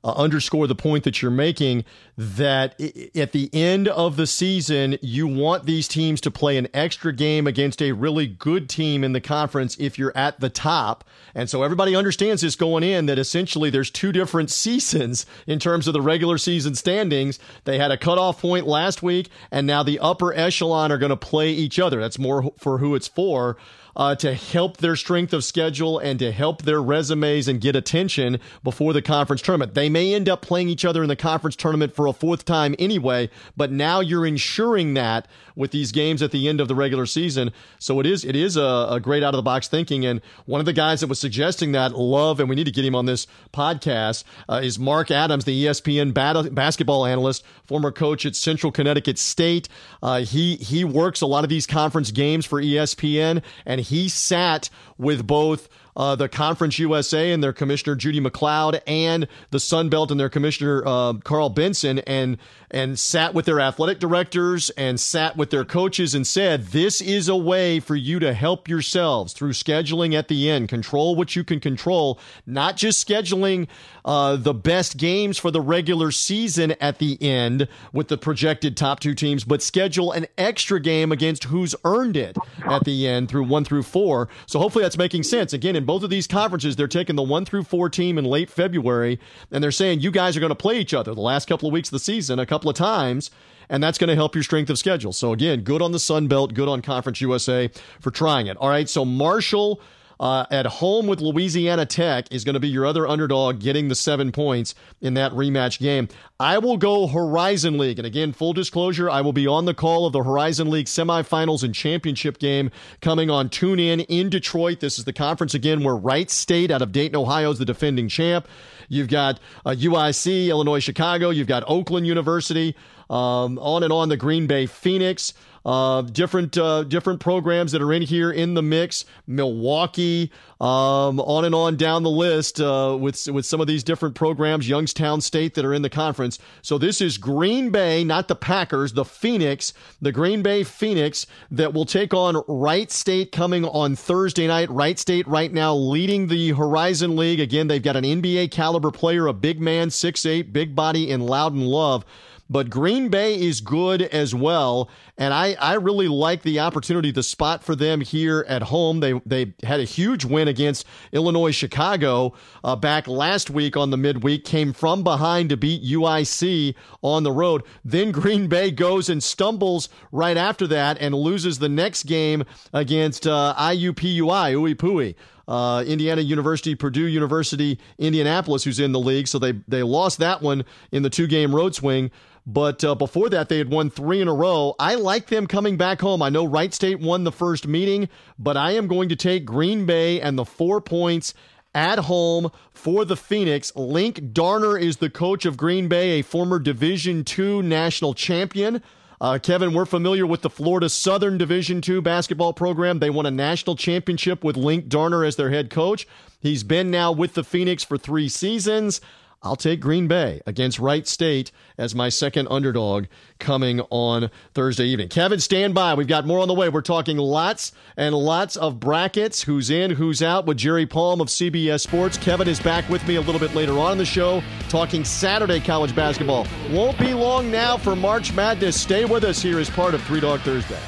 [0.05, 1.83] uh, underscore the point that you're making
[2.15, 2.79] that
[3.15, 7.47] at the end of the season, you want these teams to play an extra game
[7.47, 11.03] against a really good team in the conference if you're at the top.
[11.33, 15.87] And so everybody understands this going in that essentially there's two different seasons in terms
[15.87, 17.39] of the regular season standings.
[17.63, 21.17] They had a cutoff point last week, and now the upper echelon are going to
[21.17, 21.99] play each other.
[21.99, 23.57] That's more for who it's for
[23.95, 28.39] uh, to help their strength of schedule and to help their resumes and get attention
[28.63, 29.73] before the conference tournament.
[29.73, 32.75] They may end up playing each other in the conference tournament for a fourth time
[32.79, 37.05] anyway, but now you're ensuring that with these games at the end of the regular
[37.05, 37.51] season.
[37.79, 40.05] So it is it is a, a great out of the box thinking.
[40.05, 42.85] And one of the guys that was suggesting that love, and we need to get
[42.85, 48.25] him on this podcast, uh, is Mark Adams, the ESPN bat- basketball analyst, former coach
[48.25, 49.69] at Central Connecticut State.
[50.03, 54.69] Uh, he he works a lot of these conference games for ESPN, and he sat
[54.97, 60.11] with both uh, the Conference USA and their commissioner Judy MacLeod and the Sun Belt
[60.11, 62.37] and their commissioner uh, Karl Benson and
[62.71, 67.29] and sat with their athletic directors and sat with their coaches and said, This is
[67.29, 70.67] a way for you to help yourselves through scheduling at the end.
[70.67, 73.67] Control what you can control, not just scheduling
[74.03, 78.99] uh, the best games for the regular season at the end with the projected top
[78.99, 82.37] two teams, but schedule an extra game against who's earned it
[82.69, 84.27] at the end through one through four.
[84.47, 85.53] So hopefully that's making sense.
[85.53, 88.49] Again, in both of these conferences, they're taking the one through four team in late
[88.49, 89.19] February,
[89.51, 91.73] and they're saying you guys are going to play each other the last couple of
[91.73, 93.31] weeks of the season, a couple of times
[93.69, 95.13] and that's going to help your strength of schedule.
[95.13, 97.69] So again, good on the Sun Belt, good on Conference USA
[97.99, 98.57] for trying it.
[98.57, 99.81] All right, so Marshall
[100.19, 103.95] uh, at home with Louisiana Tech is going to be your other underdog getting the
[103.95, 106.09] seven points in that rematch game.
[106.37, 107.97] I will go Horizon League.
[107.99, 111.63] And again, full disclosure, I will be on the call of the Horizon League semifinals
[111.63, 114.79] and championship game coming on TuneIn in in Detroit.
[114.79, 118.09] This is the conference again where Wright State out of Dayton, Ohio is the defending
[118.09, 118.47] champ.
[118.89, 121.29] You've got uh, UIC, Illinois, Chicago.
[121.29, 122.75] You've got Oakland University.
[123.09, 125.33] Um, on and on, the Green Bay Phoenix.
[125.65, 129.03] Uh, different uh, different programs that are in here in the mix.
[129.25, 134.13] Milwaukee, um, on and on down the list uh, with with some of these different
[134.15, 134.69] programs.
[134.69, 136.37] Youngstown State that are in the conference.
[136.61, 141.73] So this is Green Bay, not the Packers, the Phoenix, the Green Bay Phoenix that
[141.73, 144.69] will take on Wright State coming on Thursday night.
[144.69, 147.39] Wright State right now leading the Horizon League.
[147.39, 151.21] Again, they've got an NBA caliber player, a big man, six eight, big body in
[151.21, 152.05] Loudon Love.
[152.49, 157.23] But Green Bay is good as well, and I, I really like the opportunity, the
[157.23, 158.99] spot for them here at home.
[158.99, 163.97] They they had a huge win against Illinois Chicago uh, back last week on the
[163.97, 167.63] midweek, came from behind to beat UIC on the road.
[167.83, 173.25] Then Green Bay goes and stumbles right after that and loses the next game against
[173.25, 175.15] uh, IUPUI, Pooey.
[175.47, 179.27] Uh, Indiana University, Purdue University, Indianapolis, who's in the league.
[179.27, 182.09] So they they lost that one in the two game road swing.
[182.47, 184.75] But uh, before that, they had won three in a row.
[184.77, 186.21] I like them coming back home.
[186.21, 189.85] I know Wright State won the first meeting, but I am going to take Green
[189.85, 191.33] Bay and the four points
[191.73, 193.75] at home for the Phoenix.
[193.75, 198.81] Linc Darner is the coach of Green Bay, a former Division II national champion.
[199.19, 202.99] Uh, Kevin, we're familiar with the Florida Southern Division II basketball program.
[202.99, 206.07] They won a national championship with Linc Darner as their head coach.
[206.39, 209.01] He's been now with the Phoenix for three seasons.
[209.45, 213.05] I'll take Green Bay against Wright State as my second underdog
[213.37, 215.09] coming on Thursday evening.
[215.09, 215.93] Kevin, stand by.
[215.93, 216.67] We've got more on the way.
[216.67, 221.27] We're talking lots and lots of brackets who's in, who's out with Jerry Palm of
[221.27, 222.17] CBS Sports.
[222.17, 225.59] Kevin is back with me a little bit later on in the show talking Saturday
[225.59, 226.47] college basketball.
[226.71, 228.81] Won't be long now for March Madness.
[228.81, 230.79] Stay with us here as part of Three Dog Thursday.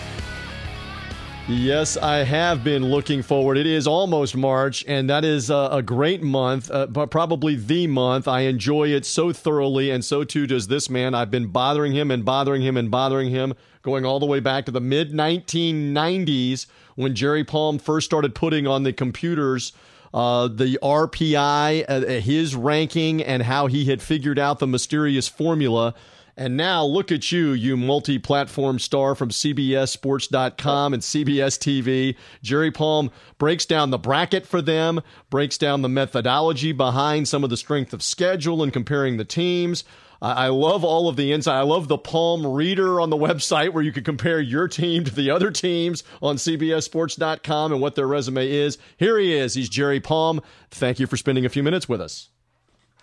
[1.49, 3.57] Yes, I have been looking forward.
[3.57, 7.88] It is almost March, and that is a, a great month, uh, but probably the
[7.88, 8.27] month.
[8.27, 11.15] I enjoy it so thoroughly, and so too does this man.
[11.15, 14.65] I've been bothering him and bothering him and bothering him, going all the way back
[14.65, 19.71] to the mid 1990s when Jerry Palm first started putting on the computers
[20.13, 25.93] uh, the RPI, uh, his ranking, and how he had figured out the mysterious formula.
[26.39, 32.15] And now look at you, you multi platform star from CBSSports.com and CBS TV.
[32.43, 37.50] Jerry Palm breaks down the bracket for them, breaks down the methodology behind some of
[37.50, 39.84] the strength of schedule and comparing the teams.
[40.21, 41.56] I love all of the insight.
[41.56, 45.13] I love the Palm Reader on the website where you can compare your team to
[45.13, 48.78] the other teams on CBSSports.com and what their resume is.
[48.97, 49.54] Here he is.
[49.54, 50.41] He's Jerry Palm.
[50.71, 52.30] Thank you for spending a few minutes with us.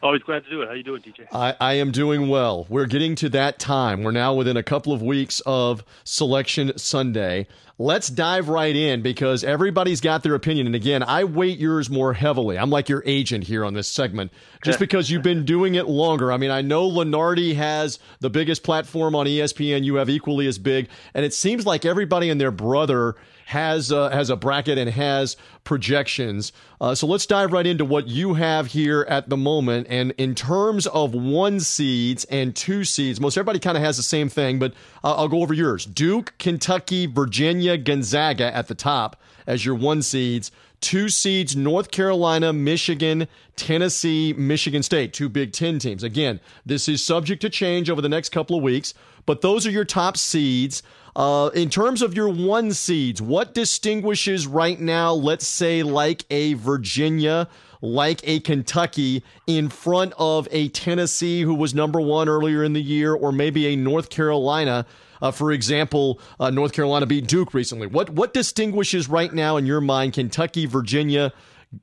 [0.04, 0.66] Always glad to do it.
[0.66, 1.26] How are you doing, DJ?
[1.32, 2.66] I, I am doing well.
[2.68, 4.02] We're getting to that time.
[4.02, 7.46] We're now within a couple of weeks of Selection Sunday.
[7.78, 10.66] Let's dive right in because everybody's got their opinion.
[10.66, 12.58] And again, I weight yours more heavily.
[12.58, 14.30] I'm like your agent here on this segment
[14.62, 16.30] just because you've been doing it longer.
[16.30, 19.84] I mean, I know Lunardi has the biggest platform on ESPN.
[19.84, 20.90] You have equally as big.
[21.14, 25.36] And it seems like everybody and their brother has uh, has a bracket and has
[25.64, 26.52] projections.
[26.80, 29.86] Uh, so let's dive right into what you have here at the moment.
[29.90, 34.02] And in terms of one seeds and two seeds, most everybody kind of has the
[34.02, 39.20] same thing, but I'll, I'll go over yours: Duke, Kentucky, Virginia, Gonzaga at the top
[39.46, 40.50] as your one seeds.
[40.84, 46.02] Two seeds, North Carolina, Michigan, Tennessee, Michigan State, two Big Ten teams.
[46.02, 48.92] Again, this is subject to change over the next couple of weeks,
[49.24, 50.82] but those are your top seeds.
[51.16, 56.52] Uh, in terms of your one seeds, what distinguishes right now, let's say, like a
[56.52, 57.48] Virginia,
[57.80, 62.82] like a Kentucky, in front of a Tennessee who was number one earlier in the
[62.82, 64.84] year, or maybe a North Carolina?
[65.22, 67.86] Uh, for example, uh, North Carolina beat Duke recently.
[67.86, 71.32] What what distinguishes right now in your mind Kentucky, Virginia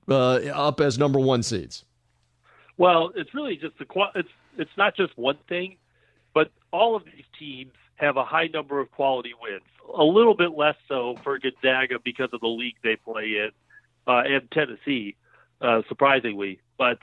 [0.10, 1.86] uh, up as number one seeds?
[2.78, 5.78] Well, it's really just the it's it's not just one thing,
[6.34, 9.62] but all of these teams have a high number of quality wins.
[9.98, 13.50] A little bit less so for Gonzaga because of the league they play in,
[14.08, 15.16] uh, and Tennessee,
[15.62, 16.60] uh, surprisingly.
[16.78, 17.00] But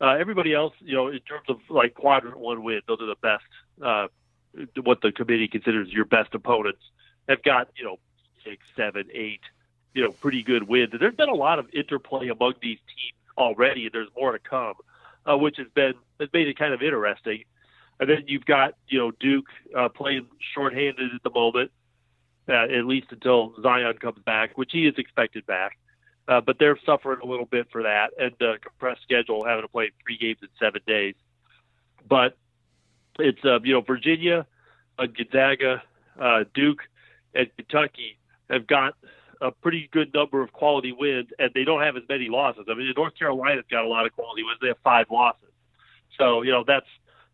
[0.00, 3.16] uh, everybody else, you know, in terms of like quadrant one win, those are the
[3.22, 4.12] best.
[4.82, 6.80] What the committee considers your best opponents
[7.28, 7.98] have got, you know,
[8.44, 9.40] six, seven, eight,
[9.94, 10.90] you know, pretty good wins.
[10.92, 14.38] And there's been a lot of interplay among these teams already, and there's more to
[14.38, 14.74] come,
[15.26, 17.44] uh, which has been has made it kind of interesting.
[18.00, 21.70] And then you've got you know Duke uh, playing shorthanded at the moment,
[22.48, 25.78] uh, at least until Zion comes back, which he is expected back.
[26.26, 29.68] Uh, but they're suffering a little bit for that and uh, compressed schedule, having to
[29.68, 31.14] play three games in seven days.
[32.08, 32.36] But
[33.18, 34.46] it's uh, you know Virginia,
[34.98, 35.82] uh, Gonzaga,
[36.20, 36.80] uh, Duke,
[37.34, 38.18] and Kentucky
[38.50, 38.94] have got
[39.40, 42.64] a pretty good number of quality wins, and they don't have as many losses.
[42.70, 45.50] I mean, North Carolina's got a lot of quality wins; they have five losses.
[46.18, 46.86] So you know that's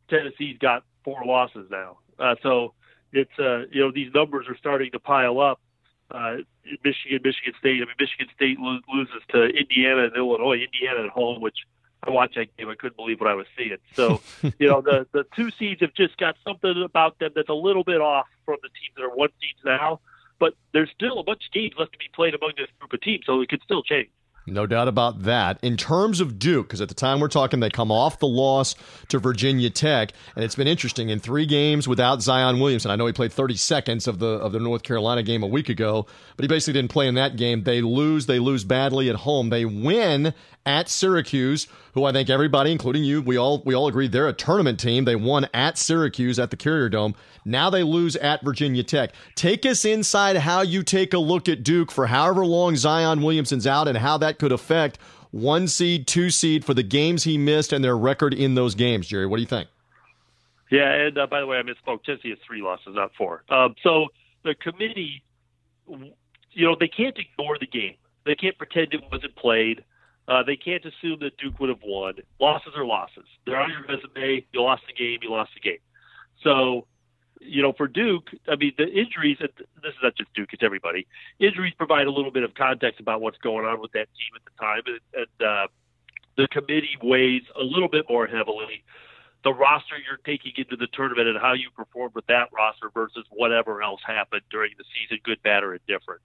[0.08, 1.98] Tennessee's got four losses now.
[2.18, 2.74] Uh, so
[3.12, 5.60] it's uh, you know these numbers are starting to pile up.
[6.10, 6.38] Uh,
[6.84, 7.82] Michigan, Michigan State.
[7.82, 10.58] I mean, Michigan State lo- loses to Indiana and Illinois.
[10.58, 11.56] Indiana at home, which
[12.02, 12.68] I watched that game.
[12.68, 13.76] I couldn't believe what I was seeing.
[13.94, 14.20] So,
[14.58, 17.84] you know, the the two seeds have just got something about them that's a little
[17.84, 20.00] bit off from the teams that are one seeds now.
[20.38, 23.00] But there's still a bunch of games left to be played among this group of
[23.02, 24.08] teams, so it could still change.
[24.46, 25.58] No doubt about that.
[25.62, 28.74] In terms of Duke, because at the time we're talking, they come off the loss
[29.08, 32.90] to Virginia Tech, and it's been interesting in three games without Zion Williamson.
[32.90, 35.68] I know he played 30 seconds of the of the North Carolina game a week
[35.68, 37.64] ago, but he basically didn't play in that game.
[37.64, 39.50] They lose, they lose badly at home.
[39.50, 40.34] They win
[40.66, 44.32] at Syracuse, who I think everybody, including you, we all we all agree they're a
[44.32, 45.04] tournament team.
[45.04, 47.14] They won at Syracuse at the Carrier Dome.
[47.44, 49.12] Now they lose at Virginia Tech.
[49.34, 53.66] Take us inside how you take a look at Duke for however long Zion Williamson's
[53.66, 54.98] out and how that could affect
[55.30, 59.06] one seed, two seed for the games he missed and their record in those games.
[59.06, 59.68] Jerry, what do you think?
[60.70, 62.04] Yeah, and uh, by the way, I misspoke.
[62.04, 63.42] Tennessee has three losses, not four.
[63.48, 64.06] Um, so
[64.44, 65.22] the committee,
[65.86, 67.96] you know, they can't ignore the game.
[68.24, 69.84] They can't pretend it wasn't played.
[70.28, 72.14] Uh, they can't assume that Duke would have won.
[72.38, 73.24] Losses are losses.
[73.46, 74.46] They're on your resume.
[74.52, 75.18] You lost the game.
[75.22, 75.78] You lost the game.
[76.44, 76.86] So
[77.40, 81.06] you know, for Duke, I mean, the injuries, this is not just Duke, it's everybody.
[81.38, 84.42] Injuries provide a little bit of context about what's going on with that team at
[84.44, 84.82] the time.
[84.86, 85.66] And, and uh,
[86.36, 88.84] the committee weighs a little bit more heavily
[89.44, 93.24] the roster you're taking into the tournament and how you perform with that roster versus
[93.30, 96.20] whatever else happened during the season, good, bad, or indifferent.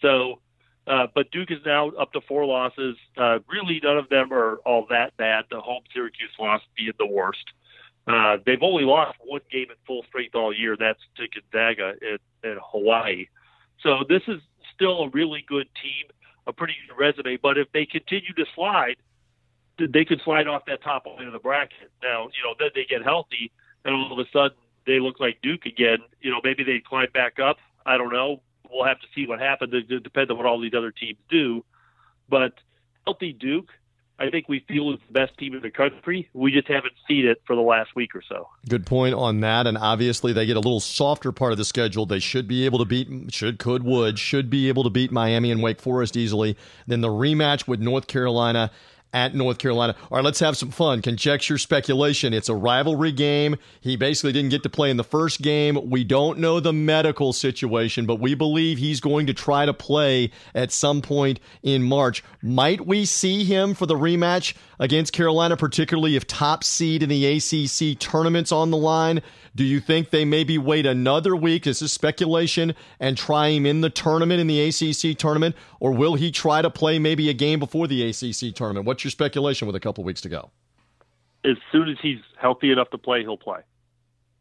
[0.00, 0.40] So,
[0.86, 2.96] uh, but Duke is now up to four losses.
[3.16, 5.44] Uh, really, none of them are all that bad.
[5.50, 7.44] The home Syracuse loss being the worst.
[8.08, 10.76] Uh, they've only lost one game at full strength all year.
[10.78, 12.18] That's to Gonzaga in,
[12.50, 13.26] in Hawaii.
[13.82, 14.40] So this is
[14.74, 16.06] still a really good team,
[16.46, 17.38] a pretty good resume.
[17.42, 18.96] But if they continue to slide,
[19.78, 21.90] they could slide off that top line of the bracket.
[22.02, 23.52] Now, you know, then they get healthy,
[23.84, 25.98] and all of a sudden they look like Duke again.
[26.20, 27.58] You know, maybe they climb back up.
[27.84, 28.42] I don't know.
[28.70, 29.72] We'll have to see what happens.
[29.74, 31.64] It depends on what all these other teams do.
[32.28, 32.54] But
[33.06, 33.68] healthy Duke
[34.20, 36.28] I think we feel is the best team in the country.
[36.32, 38.48] We just haven't seen it for the last week or so.
[38.68, 39.66] Good point on that.
[39.66, 42.04] And obviously, they get a little softer part of the schedule.
[42.04, 45.52] They should be able to beat, should, could, would, should be able to beat Miami
[45.52, 46.56] and Wake Forest easily.
[46.86, 48.72] Then the rematch with North Carolina
[49.12, 49.94] at North Carolina.
[50.10, 51.02] All right, let's have some fun.
[51.02, 52.34] Conjecture, speculation.
[52.34, 53.56] It's a rivalry game.
[53.80, 55.90] He basically didn't get to play in the first game.
[55.90, 60.30] We don't know the medical situation, but we believe he's going to try to play
[60.54, 62.22] at some point in March.
[62.42, 67.26] Might we see him for the rematch against Carolina, particularly if top seed in the
[67.26, 69.22] ACC tournament's on the line?
[69.54, 71.64] Do you think they maybe wait another week?
[71.64, 76.14] This is speculation and try him in the tournament, in the ACC tournament, or will
[76.14, 78.86] he try to play maybe a game before the ACC tournament?
[78.86, 80.50] What's your speculation with a couple weeks to go?
[81.44, 83.60] As soon as he's healthy enough to play, he'll play.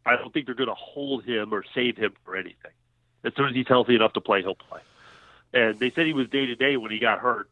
[0.05, 2.71] I don't think they're going to hold him or save him for anything.
[3.23, 4.79] As soon as he's healthy enough to play, he'll play.
[5.53, 7.49] And they said he was day to day when he got hurt.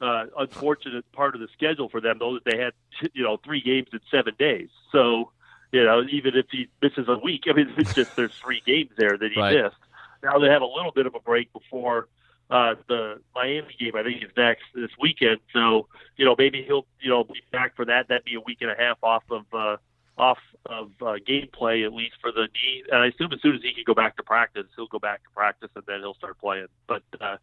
[0.00, 2.72] Uh, unfortunate part of the schedule for them, though, that they had
[3.12, 4.68] you know three games in seven days.
[4.92, 5.30] So
[5.72, 8.90] you know, even if he misses a week, I mean, it's just there's three games
[8.96, 9.62] there that he right.
[9.62, 9.76] missed.
[10.22, 12.08] Now they have a little bit of a break before
[12.50, 13.96] uh, the Miami game.
[13.96, 15.40] I think is next this weekend.
[15.52, 18.08] So you know, maybe he'll you know be back for that.
[18.08, 19.76] That'd be a week and a half off of uh,
[20.16, 22.84] off of uh, gameplay at least for the knee.
[22.90, 25.22] And I assume as soon as he can go back to practice, he'll go back
[25.24, 26.66] to practice and then he'll start playing.
[26.86, 27.36] But uh,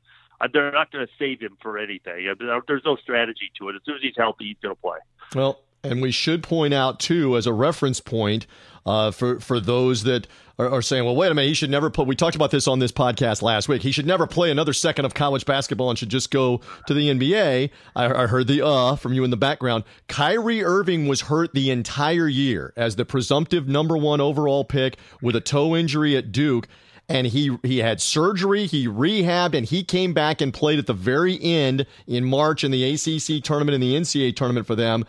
[0.53, 2.33] they're not going to save him for anything.
[2.67, 3.75] There's no strategy to it.
[3.75, 4.97] As soon as he's healthy, he's going to play.
[5.35, 8.45] Well, and we should point out too, as a reference point,
[8.85, 11.89] uh, for for those that are, are, saying, "Well, wait a minute, he should never
[11.89, 13.81] play." We talked about this on this podcast last week.
[13.83, 17.09] He should never play another second of college basketball and should just go to the
[17.09, 17.69] NBA.
[17.95, 19.83] I, I heard the "uh" from you in the background.
[20.07, 25.35] Kyrie Irving was hurt the entire year as the presumptive number one overall pick with
[25.35, 26.67] a toe injury at Duke
[27.09, 30.93] and he he had surgery, he rehabbed, and he came back and played at the
[30.93, 35.05] very end in March in the ACC tournament and the NCAA tournament for them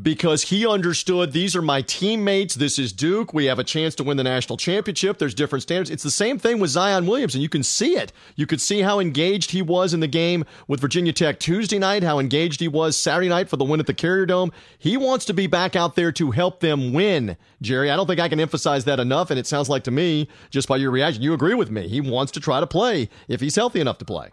[0.00, 2.56] because he understood these are my teammates.
[2.56, 3.32] This is Duke.
[3.32, 5.18] We have a chance to win the national championship.
[5.18, 5.90] There's different standards.
[5.90, 7.40] It's the same thing with Zion Williamson.
[7.40, 8.12] You can see it.
[8.34, 12.02] You could see how engaged he was in the game with Virginia Tech Tuesday night,
[12.02, 14.50] how engaged he was Saturday night for the win at the Carrier Dome.
[14.78, 17.90] He wants to be back out there to help them win, Jerry.
[17.90, 19.30] I don't think I can emphasize that enough.
[19.30, 21.86] And it sounds like to me, just by your reaction, you agree with me.
[21.86, 24.30] He wants to try to play if he's healthy enough to play.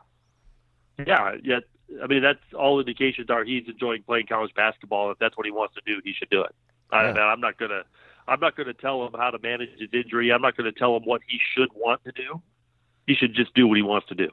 [1.05, 1.63] Yeah, yet
[2.03, 5.11] I mean, that's all indications are he's enjoying playing college basketball.
[5.11, 6.55] If that's what he wants to do, he should do it.
[6.91, 6.99] Yeah.
[6.99, 7.83] I, I'm not gonna,
[8.27, 10.31] I'm not gonna tell him how to manage his injury.
[10.31, 12.41] I'm not gonna tell him what he should want to do.
[13.07, 14.29] He should just do what he wants to do.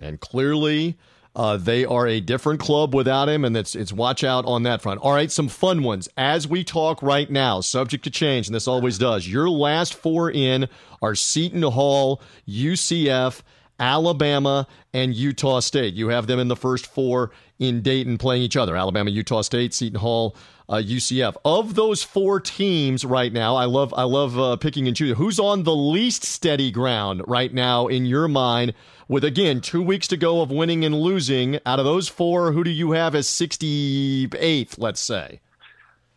[0.00, 0.96] And clearly,
[1.36, 4.80] Uh, they are a different club without him, and it's it's watch out on that
[4.82, 5.00] front.
[5.02, 8.66] All right, some fun ones as we talk right now, subject to change, and this
[8.66, 9.28] always does.
[9.28, 10.68] Your last four in
[11.00, 13.42] are Seton Hall, UCF,
[13.78, 15.94] Alabama, and Utah State.
[15.94, 19.74] You have them in the first four in Dayton playing each other: Alabama, Utah State,
[19.74, 20.36] Seton Hall,
[20.68, 21.36] uh, UCF.
[21.44, 25.16] Of those four teams right now, I love I love uh, picking and choosing.
[25.16, 28.74] Who's on the least steady ground right now in your mind?
[29.08, 32.62] With again two weeks to go of winning and losing, out of those four, who
[32.62, 34.74] do you have as 68th?
[34.76, 35.40] Let's say.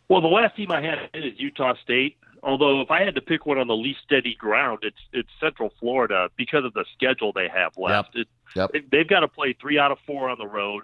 [0.10, 2.18] Well, the last team I had is Utah State.
[2.44, 5.72] Although, if I had to pick one on the least steady ground, it's it's Central
[5.80, 8.16] Florida because of the schedule they have left.
[8.16, 8.26] Yep.
[8.26, 8.86] It, yep.
[8.92, 10.84] They've got to play three out of four on the road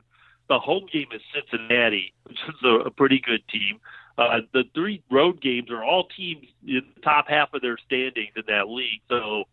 [0.49, 3.80] the home game is Cincinnati, which is a, a pretty good team.
[4.18, 8.32] Uh, the three road games are all teams in the top half of their standings
[8.36, 9.43] in that league, so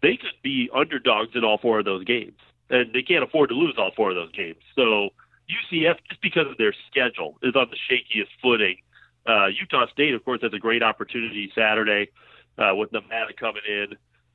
[0.00, 2.38] they could be underdogs in all four of those games,
[2.70, 4.56] and they can't afford to lose all four of those games.
[4.74, 5.10] So
[5.50, 8.78] UCF, just because of their schedule, is on the shakiest footing.
[9.28, 12.08] Uh, Utah State, of course, has a great opportunity Saturday
[12.56, 13.88] uh, with Nevada coming in.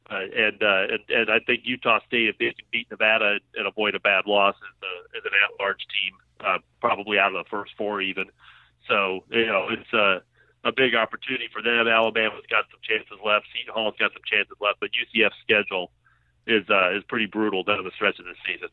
[0.09, 3.65] Uh, and, uh, and and I think Utah State, if they can beat Nevada and
[3.65, 6.13] avoid a bad loss, is, a, is an at-large team,
[6.45, 8.25] uh, probably out of the first four even.
[8.87, 10.21] So you know it's a
[10.63, 11.87] a big opportunity for them.
[11.87, 13.47] Alabama's got some chances left.
[13.51, 15.91] Seton Hall's got some chances left, but UCF's schedule
[16.47, 18.69] is uh, is pretty brutal down the stretch of the season.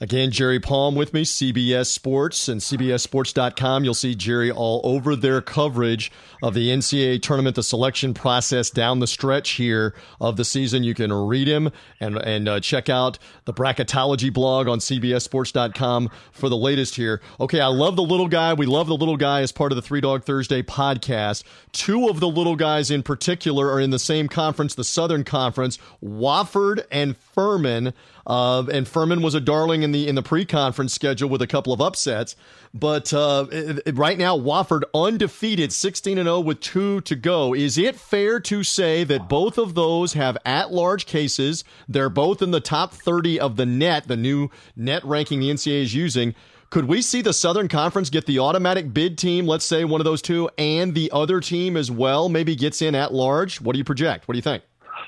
[0.00, 3.84] Again, Jerry Palm with me, CBS Sports and CBSSports.com.
[3.84, 6.10] You'll see Jerry all over their coverage
[6.42, 10.82] of the NCAA tournament, the selection process down the stretch here of the season.
[10.82, 11.70] You can read him
[12.00, 17.20] and and uh, check out the bracketology blog on CBSSports.com for the latest here.
[17.38, 18.54] Okay, I love the little guy.
[18.54, 21.44] We love the little guy as part of the Three Dog Thursday podcast.
[21.72, 25.78] Two of the little guys in particular are in the same conference, the Southern Conference,
[26.02, 27.94] Wofford and Furman.
[28.26, 31.72] Uh, and Furman was a darling in the in the pre-conference schedule with a couple
[31.72, 32.36] of upsets.
[32.74, 33.46] But uh,
[33.92, 37.54] right now, Wofford undefeated, 16 and 0 with two to go.
[37.54, 41.64] Is it fair to say that both of those have at-large cases?
[41.88, 45.82] They're both in the top 30 of the net, the new net ranking the NCAA
[45.82, 46.34] is using.
[46.72, 50.06] Could we see the Southern Conference get the automatic bid team, let's say one of
[50.06, 53.60] those two, and the other team as well, maybe gets in at large?
[53.60, 54.26] What do you project?
[54.26, 54.62] What do you think?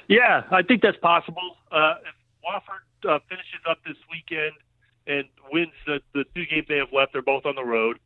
[0.06, 1.56] Yeah, I think that's possible.
[1.72, 4.52] Uh, if Wofford uh, finishes up this weekend
[5.06, 7.98] and wins the, the two games they have left, they're both on the road,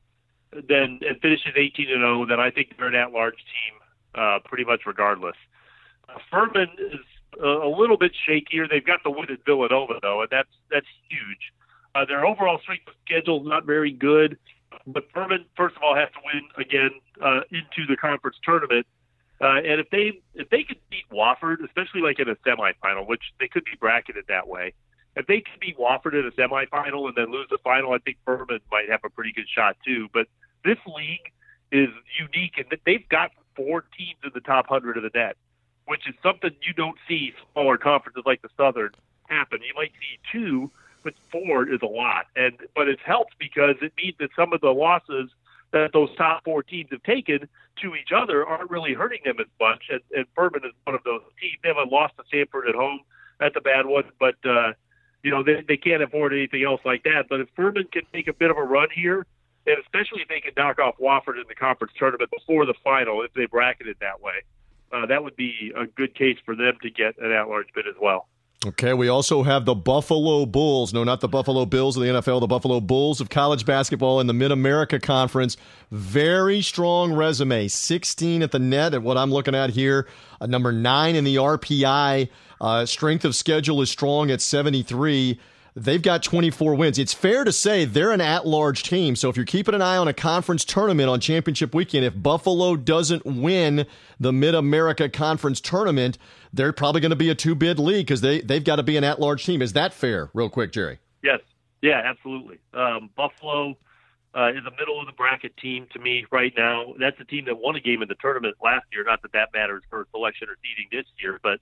[0.52, 3.74] then and finishes 18 and 0, then I think they're an at-large team,
[4.14, 5.36] uh, pretty much regardless.
[6.08, 7.00] Uh, Furman is
[7.42, 8.68] a, a little bit shakier.
[8.68, 11.52] They've got the win at Villanova though, and that's that's huge.
[11.94, 14.38] Uh, their overall strength of schedule is not very good,
[14.86, 16.90] but Furman first of all has to win again
[17.22, 18.86] uh, into the conference tournament.
[19.40, 23.22] Uh, and if they if they could beat Wofford, especially like in a semifinal, which
[23.38, 24.72] they could be bracketed that way,
[25.18, 28.18] if they could beat Wofford in a semifinal and then lose the final, I think
[28.24, 30.08] Furman might have a pretty good shot too.
[30.12, 30.28] But
[30.64, 31.32] this league
[31.72, 31.88] is
[32.18, 35.36] unique that they've got four teams in the top hundred of the net,
[35.86, 38.92] which is something you don't see smaller conferences like the Southern
[39.28, 39.58] happen.
[39.66, 40.70] You might see two,
[41.02, 42.26] but four is a lot.
[42.36, 45.30] And but it's helped because it means that some of the losses
[45.72, 47.48] that those top four teams have taken
[47.82, 49.84] to each other aren't really hurting them as much.
[49.90, 51.58] And, and Furman is one of those teams.
[51.62, 53.00] They haven't lost to Samford at home.
[53.38, 54.72] That's a bad one, but uh,
[55.22, 57.26] you know they, they can't afford anything else like that.
[57.28, 59.26] But if Furman can make a bit of a run here,
[59.66, 63.22] and especially if they can knock off Wofford in the conference tournament before the final,
[63.22, 64.42] if they bracket it that way,
[64.92, 67.96] uh, that would be a good case for them to get an at-large bid as
[68.00, 68.28] well.
[68.66, 70.92] Okay, we also have the Buffalo Bulls.
[70.92, 74.26] No, not the Buffalo Bills of the NFL, the Buffalo Bulls of college basketball in
[74.26, 75.56] the Mid America Conference.
[75.92, 77.68] Very strong resume.
[77.68, 80.08] 16 at the net at what I'm looking at here.
[80.40, 82.28] Uh, number nine in the RPI.
[82.60, 85.38] Uh, strength of schedule is strong at 73.
[85.76, 86.98] They've got 24 wins.
[86.98, 89.14] It's fair to say they're an at large team.
[89.14, 92.74] So if you're keeping an eye on a conference tournament on championship weekend, if Buffalo
[92.74, 93.86] doesn't win
[94.18, 96.18] the Mid America Conference tournament,
[96.52, 98.96] they're probably going to be a two bid league because they, they've got to be
[98.96, 99.62] an at large team.
[99.62, 100.98] Is that fair, real quick, Jerry?
[101.22, 101.40] Yes.
[101.80, 102.58] Yeah, absolutely.
[102.74, 103.76] Um, Buffalo
[104.34, 106.94] uh, is a middle of the bracket team to me right now.
[106.98, 109.04] That's a team that won a game in the tournament last year.
[109.04, 111.60] Not that that matters for selection or seeding this year, but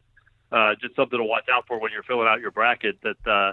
[0.53, 2.99] uh, just something to watch out for when you're filling out your bracket.
[3.03, 3.53] That uh,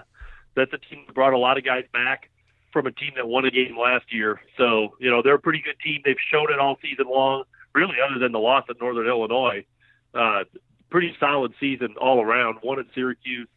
[0.54, 2.30] that's a team that brought a lot of guys back
[2.72, 4.40] from a team that won a game last year.
[4.58, 6.02] So, you know, they're a pretty good team.
[6.04, 9.64] They've shown it all season long, really, other than the loss at Northern Illinois.
[10.12, 10.44] Uh,
[10.90, 12.58] pretty solid season all around.
[12.62, 13.48] Won at Syracuse.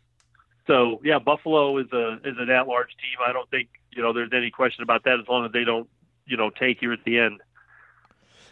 [0.67, 3.17] So, yeah, Buffalo is a is an at large team.
[3.25, 5.89] I don't think you know there's any question about that as long as they don't
[6.25, 7.41] you know take here at the end.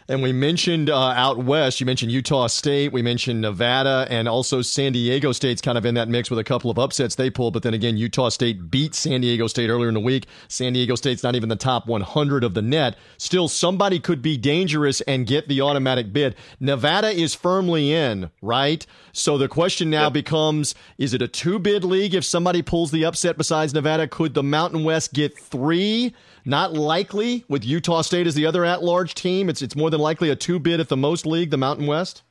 [0.08, 4.62] And we mentioned uh, out west, you mentioned Utah State, we mentioned Nevada, and also
[4.62, 7.54] San Diego State's kind of in that mix with a couple of upsets they pulled.
[7.54, 10.26] But then again, Utah State beat San Diego State earlier in the week.
[10.46, 12.96] San Diego State's not even the top 100 of the net.
[13.18, 16.36] Still, somebody could be dangerous and get the automatic bid.
[16.60, 18.86] Nevada is firmly in, right?
[19.12, 20.12] So the question now yep.
[20.12, 22.14] becomes is it a two bid league?
[22.14, 26.14] If somebody pulls the upset besides Nevada, could the Mountain West get three?
[26.46, 29.48] Not likely with Utah State as the other at large team.
[29.48, 32.22] It's, it's more than likely a two bid at the most league, the Mountain West.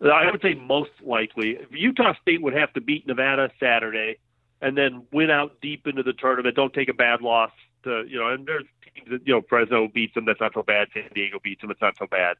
[0.00, 1.58] I would say most likely.
[1.70, 4.18] Utah State would have to beat Nevada Saturday
[4.60, 6.54] and then win out deep into the tournament.
[6.54, 7.50] Don't take a bad loss
[7.82, 8.64] to, you know, and there's
[8.94, 10.24] teams that, you know, Fresno beats them.
[10.24, 10.88] That's not so bad.
[10.94, 11.70] San Diego beats them.
[11.72, 12.36] It's not so bad.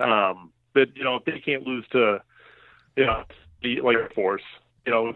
[0.00, 2.22] Um, but, you know, if they can't lose to,
[2.96, 3.22] you know,
[3.62, 4.42] the like Force,
[4.84, 5.14] you know,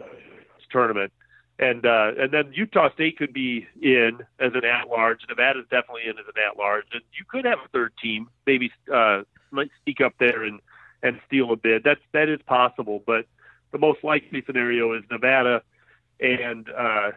[0.70, 1.12] tournament,
[1.58, 5.20] and uh, and then Utah State could be in as an at-large.
[5.28, 9.22] Nevada's definitely in as an at-large, and you could have a third team maybe uh,
[9.50, 10.60] might sneak up there and
[11.02, 11.84] and steal a bid.
[11.84, 13.26] That's that is possible, but
[13.72, 15.62] the most likely scenario is Nevada
[16.20, 17.10] and uh,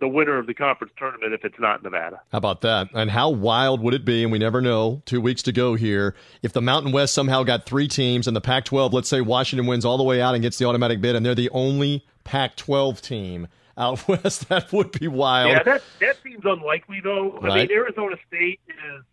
[0.00, 2.20] the winner of the conference tournament if it's not Nevada.
[2.30, 2.88] How about that?
[2.94, 4.22] And how wild would it be?
[4.22, 5.02] And we never know.
[5.06, 6.14] Two weeks to go here.
[6.42, 9.66] If the Mountain West somehow got three teams and the Pac 12, let's say Washington
[9.66, 12.56] wins all the way out and gets the automatic bid, and they're the only Pac
[12.56, 14.48] 12 team out west.
[14.48, 15.50] That would be wild.
[15.50, 17.38] Yeah, that that seems unlikely though.
[17.40, 17.52] Right.
[17.52, 19.04] I mean, Arizona State is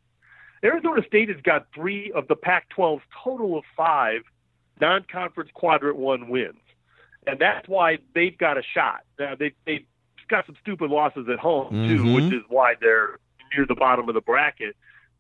[0.64, 4.22] Arizona State has got three of the Pac-12's total of five
[4.82, 6.60] non-conference quadrant one wins,
[7.26, 9.02] and that's why they've got a shot.
[9.18, 9.86] Now they they've
[10.30, 12.14] got some stupid losses at home too, mm-hmm.
[12.14, 13.20] which is why they're
[13.56, 14.76] near the bottom of the bracket.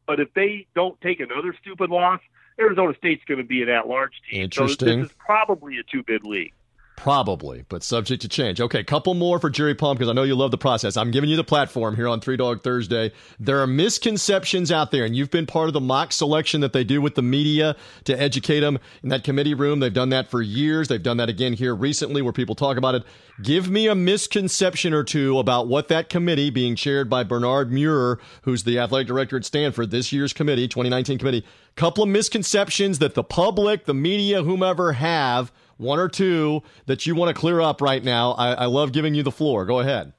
[0.07, 2.19] But if they don't take another stupid loss,
[2.59, 4.43] Arizona State's going to be an at-large team.
[4.43, 4.87] Interesting.
[4.87, 6.53] So this is probably a two-bid league.
[6.99, 8.59] Probably, but subject to change.
[8.59, 10.97] Okay, couple more for Jerry Palm because I know you love the process.
[10.97, 13.13] I'm giving you the platform here on Three Dog Thursday.
[13.39, 16.83] There are misconceptions out there, and you've been part of the mock selection that they
[16.83, 19.79] do with the media to educate them in that committee room.
[19.79, 20.89] They've done that for years.
[20.89, 23.03] They've done that again here recently where people talk about it.
[23.41, 28.19] Give me a misconception or two about what that committee, being chaired by Bernard Muir,
[28.41, 31.45] who's the athletic director at Stanford, this year's committee, 2019 committee,
[31.77, 37.15] couple of misconceptions that the public, the media, whomever have– one or two that you
[37.15, 38.33] want to clear up right now.
[38.33, 39.65] I, I love giving you the floor.
[39.65, 40.13] Go ahead.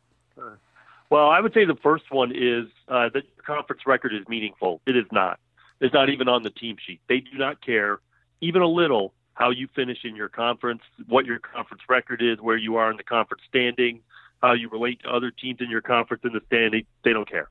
[1.10, 4.80] Well, I would say the first one is uh, that your conference record is meaningful.
[4.86, 5.38] It is not.
[5.80, 7.00] It's not even on the team sheet.
[7.08, 8.00] They do not care
[8.40, 12.56] even a little how you finish in your conference, what your conference record is, where
[12.56, 14.00] you are in the conference standing,
[14.42, 16.84] how you relate to other teams in your conference in the standing.
[17.04, 17.48] They don't care.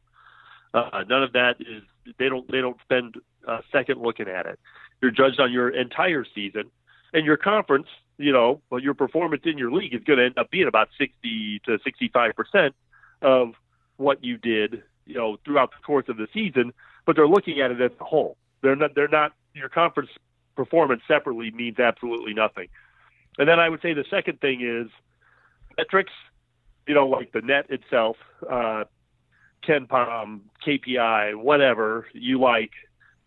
[0.74, 1.84] Uh, none of that is.
[2.18, 2.50] They don't.
[2.50, 3.16] They don't spend
[3.48, 4.60] a second looking at it.
[5.02, 6.72] You're judged on your entire season,
[7.14, 7.88] and your conference,
[8.18, 10.90] you know, well, your performance in your league is going to end up being about
[10.98, 12.76] 60 to 65 percent
[13.22, 13.54] of
[13.98, 16.74] what you did, you know, throughout the course of the season.
[17.06, 18.38] But they're looking at it as a whole.
[18.62, 18.96] They're not.
[18.96, 19.34] They're not.
[19.54, 20.10] Your conference
[20.56, 22.68] performance separately means absolutely nothing.
[23.38, 24.92] And then I would say the second thing is
[25.78, 26.12] metrics.
[26.88, 28.18] You know, like the net itself,
[28.50, 28.86] uh,
[29.64, 32.72] KenPom, KPI, whatever you like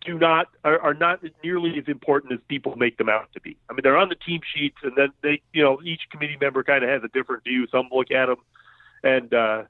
[0.05, 3.57] do not are, are not nearly as important as people make them out to be.
[3.69, 6.63] I mean, they're on the team sheets, and then they, you know, each committee member
[6.63, 7.67] kind of has a different view.
[7.71, 8.37] Some look at them
[9.03, 9.63] and uh,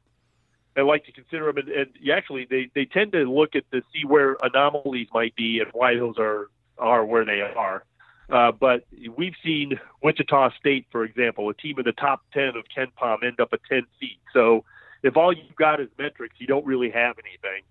[0.76, 3.83] and like to consider them, and, and actually they they tend to look at to
[3.93, 7.85] see where anomalies might be and why those are are where they are.
[8.30, 8.85] Uh, but
[9.16, 13.41] we've seen Wichita State, for example, a team in the top 10 of KenPom end
[13.41, 14.16] up a 10 seed.
[14.33, 14.64] So
[15.03, 17.62] if all you've got is metrics, you don't really have anything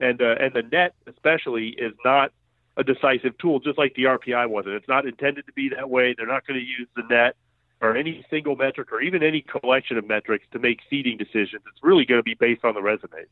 [0.00, 2.32] and uh, and the net especially is not
[2.76, 4.74] a decisive tool, just like the RPI wasn't.
[4.74, 6.14] It's not intended to be that way.
[6.16, 7.36] They're not going to use the net
[7.80, 11.62] or any single metric or even any collection of metrics to make seeding decisions.
[11.66, 13.28] It's really going to be based on the resumes.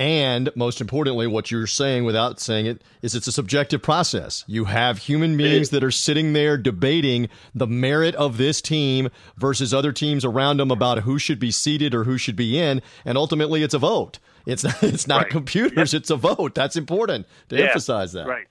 [0.00, 4.44] And most importantly, what you're saying without saying it is it's a subjective process.
[4.46, 9.74] You have human beings that are sitting there debating the merit of this team versus
[9.74, 12.80] other teams around them about who should be seeded or who should be in.
[13.04, 14.20] And ultimately, it's a vote.
[14.46, 15.30] It's not, it's not right.
[15.30, 15.92] computers.
[15.92, 16.54] It's a vote.
[16.54, 18.26] That's important to yeah, emphasize that.
[18.26, 18.46] Right.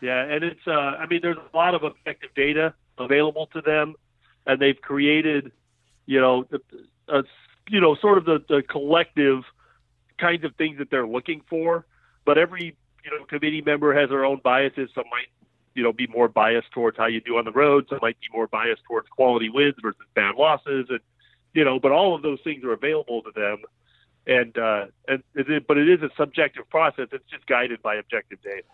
[0.00, 0.64] Yeah, and it's.
[0.68, 3.96] Uh, I mean, there's a lot of objective data available to them,
[4.46, 5.50] and they've created,
[6.06, 6.46] you know,
[7.08, 7.24] a, a
[7.68, 9.42] you know, sort of the, the collective
[10.24, 11.86] kinds of things that they're looking for.
[12.24, 14.90] But every you know committee member has their own biases.
[14.94, 15.28] Some might
[15.74, 17.86] you know be more biased towards how you do on the road.
[17.88, 21.00] Some might be more biased towards quality wins versus bad losses, and
[21.52, 21.78] you know.
[21.78, 23.58] But all of those things are available to them
[24.26, 25.22] and uh, and
[25.66, 27.08] but it is a subjective process.
[27.12, 28.64] It's just guided by objective data.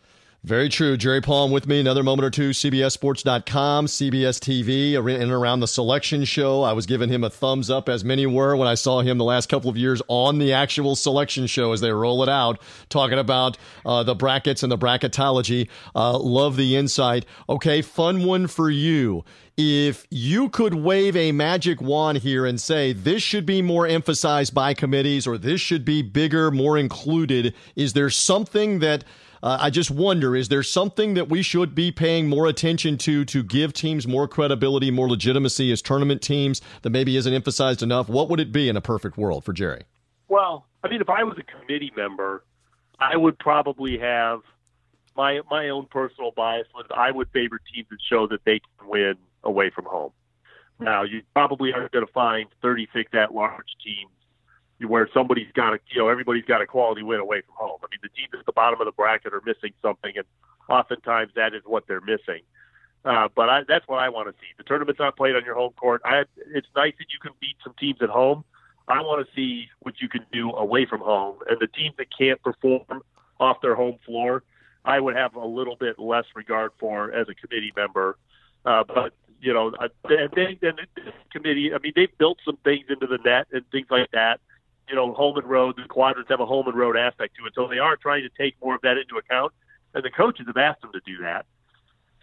[0.42, 0.96] Very true.
[0.96, 1.80] Jerry Palm with me.
[1.80, 2.50] Another moment or two.
[2.50, 6.62] CBSSports.com, CBS TV, in and around the selection show.
[6.62, 9.24] I was giving him a thumbs up, as many were when I saw him the
[9.24, 13.18] last couple of years on the actual selection show as they roll it out, talking
[13.18, 15.68] about uh, the brackets and the bracketology.
[15.94, 17.26] Uh, love the insight.
[17.46, 19.22] Okay, fun one for you.
[19.58, 24.54] If you could wave a magic wand here and say this should be more emphasized
[24.54, 29.04] by committees or this should be bigger, more included, is there something that
[29.42, 33.24] uh, I just wonder is there something that we should be paying more attention to
[33.24, 38.08] to give teams more credibility, more legitimacy as tournament teams that maybe isn't emphasized enough?
[38.08, 39.84] What would it be in a perfect world for Jerry?
[40.28, 42.44] Well, I mean, if I was a committee member,
[42.98, 44.40] I would probably have
[45.16, 48.88] my my own personal bias was I would favor teams that show that they can
[48.88, 50.12] win away from home.
[50.78, 54.10] Now, you probably aren't going to find 36 at large teams
[54.86, 57.78] where somebody's got a, you know, everybody's got a quality win away from home.
[57.82, 60.24] I mean, the teams at the bottom of the bracket are missing something, and
[60.68, 62.40] oftentimes that is what they're missing.
[63.04, 64.48] Uh, but I, that's what I want to see.
[64.58, 66.02] The tournament's not played on your home court.
[66.04, 66.24] I,
[66.54, 68.44] it's nice that you can beat some teams at home.
[68.88, 72.06] I want to see what you can do away from home, and the teams that
[72.16, 73.02] can't perform
[73.38, 74.42] off their home floor,
[74.84, 78.18] I would have a little bit less regard for as a committee member.
[78.64, 79.72] Uh, but you know,
[80.04, 83.64] and they, and this committee, I mean, they've built some things into the net and
[83.70, 84.40] things like that
[84.90, 87.52] you know, home and road, the quadrants have a home and road aspect to it.
[87.54, 89.52] So they are trying to take more of that into account.
[89.94, 91.46] And the coaches have asked them to do that.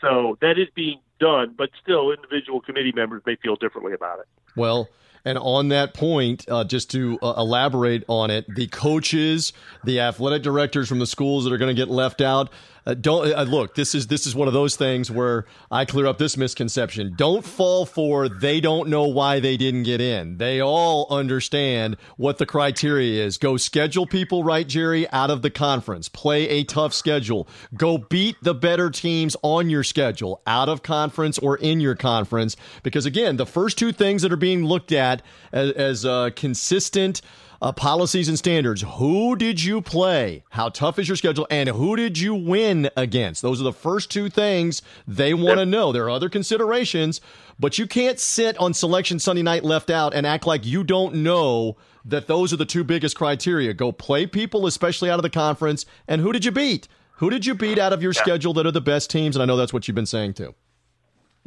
[0.02, 4.26] So that is being done, but still, individual committee members may feel differently about it.
[4.56, 4.90] Well,
[5.26, 9.52] and on that point, uh, just to uh, elaborate on it, the coaches,
[9.84, 12.50] the athletic directors from the schools that are going to get left out,
[12.88, 13.76] uh, don't uh, look.
[13.76, 17.16] This is this is one of those things where I clear up this misconception.
[17.18, 20.38] Don't fall for they don't know why they didn't get in.
[20.38, 23.38] They all understand what the criteria is.
[23.38, 26.08] Go schedule people right, Jerry, out of the conference.
[26.08, 27.46] Play a tough schedule.
[27.76, 32.56] Go beat the better teams on your schedule, out of conference or in your conference.
[32.84, 35.22] Because again, the first two things that are being looked at
[35.52, 37.22] as, as uh, consistent
[37.62, 38.84] uh, policies and standards.
[38.96, 40.44] Who did you play?
[40.50, 41.48] How tough is your schedule?
[41.50, 43.42] And who did you win against?
[43.42, 45.68] Those are the first two things they want to yep.
[45.68, 45.92] know.
[45.92, 47.22] There are other considerations,
[47.60, 51.16] but you can't sit on selection Sunday night left out and act like you don't
[51.16, 53.74] know that those are the two biggest criteria.
[53.74, 55.86] Go play people, especially out of the conference.
[56.08, 56.88] And who did you beat?
[57.18, 58.22] Who did you beat out of your yeah.
[58.22, 59.36] schedule that are the best teams?
[59.36, 60.54] And I know that's what you've been saying too.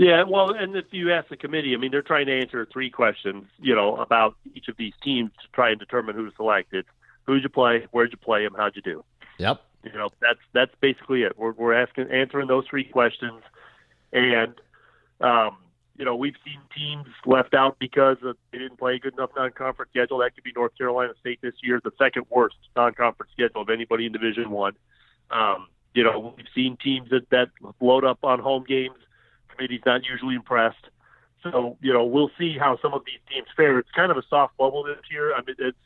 [0.01, 2.89] Yeah, well, and if you ask the committee, I mean, they're trying to answer three
[2.89, 6.71] questions, you know, about each of these teams to try and determine who to select.
[6.71, 6.87] selected.
[7.27, 7.87] Who'd you play?
[7.91, 8.55] Where'd you play them?
[8.57, 9.05] How'd you do?
[9.37, 9.63] Yep.
[9.85, 11.37] You know, that's that's basically it.
[11.37, 13.43] We're we're asking answering those three questions,
[14.11, 14.55] and
[15.21, 15.59] um,
[15.99, 19.33] you know, we've seen teams left out because of, they didn't play a good enough
[19.37, 20.17] non-conference schedule.
[20.21, 24.07] That could be North Carolina State this year, the second worst non-conference schedule of anybody
[24.07, 24.73] in Division One.
[25.31, 27.49] Um, you know, we've seen teams that that
[27.83, 28.97] load up on home games
[29.61, 30.89] committee's not usually impressed.
[31.43, 33.79] So, you know, we'll see how some of these teams fare.
[33.79, 35.35] It's kind of a soft bubble this year.
[35.35, 35.77] I mean, it's,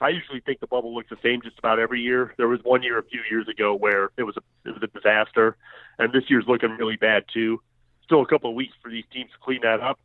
[0.00, 2.34] I usually think the bubble looks the same just about every year.
[2.36, 4.88] There was one year a few years ago where it was a, it was a
[4.88, 5.56] disaster,
[5.98, 7.60] and this year's looking really bad too.
[8.04, 9.98] Still a couple of weeks for these teams to clean that up,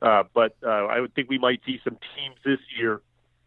[0.00, 3.02] uh, but uh, I would think we might see some teams this year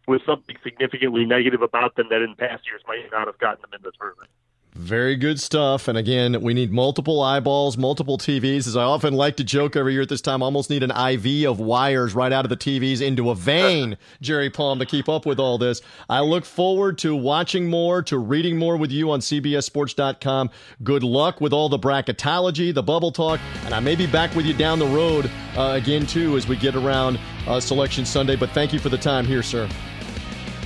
[0.06, 3.70] with something significantly negative about them that in past years might not have gotten them
[3.74, 4.30] in the tournament.
[4.78, 5.88] Very good stuff.
[5.88, 8.68] And again, we need multiple eyeballs, multiple TVs.
[8.68, 11.50] As I often like to joke every year at this time, almost need an IV
[11.50, 15.26] of wires right out of the TVs into a vein, Jerry Palm, to keep up
[15.26, 15.82] with all this.
[16.08, 20.50] I look forward to watching more, to reading more with you on CBSSports.com.
[20.84, 24.46] Good luck with all the bracketology, the bubble talk, and I may be back with
[24.46, 27.18] you down the road uh, again, too, as we get around
[27.48, 28.36] uh, Selection Sunday.
[28.36, 29.68] But thank you for the time here, sir.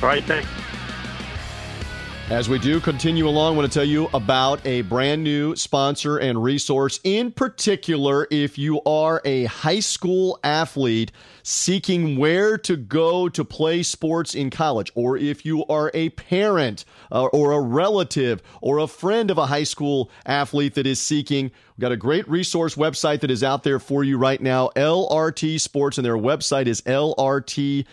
[0.02, 0.61] All right, thanks.
[2.30, 6.16] As we do continue along, I want to tell you about a brand new sponsor
[6.16, 6.98] and resource.
[7.04, 11.12] In particular, if you are a high school athlete
[11.43, 16.84] seeking where to go to play sports in college, or if you are a parent
[17.11, 21.51] uh, or a relative or a friend of a high school athlete that is seeking
[21.76, 25.59] We've got a great resource website that is out there for you right now, LRT
[25.59, 27.84] Sports, and their website is lrt-sports.com.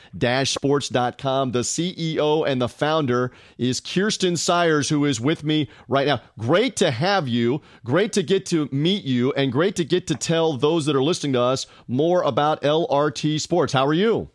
[1.51, 6.21] The CEO and the founder is Kirsten Sires, who is with me right now.
[6.37, 7.61] Great to have you.
[7.85, 11.01] Great to get to meet you, and great to get to tell those that are
[11.01, 13.73] listening to us more about LRT Sports.
[13.73, 14.29] How are you?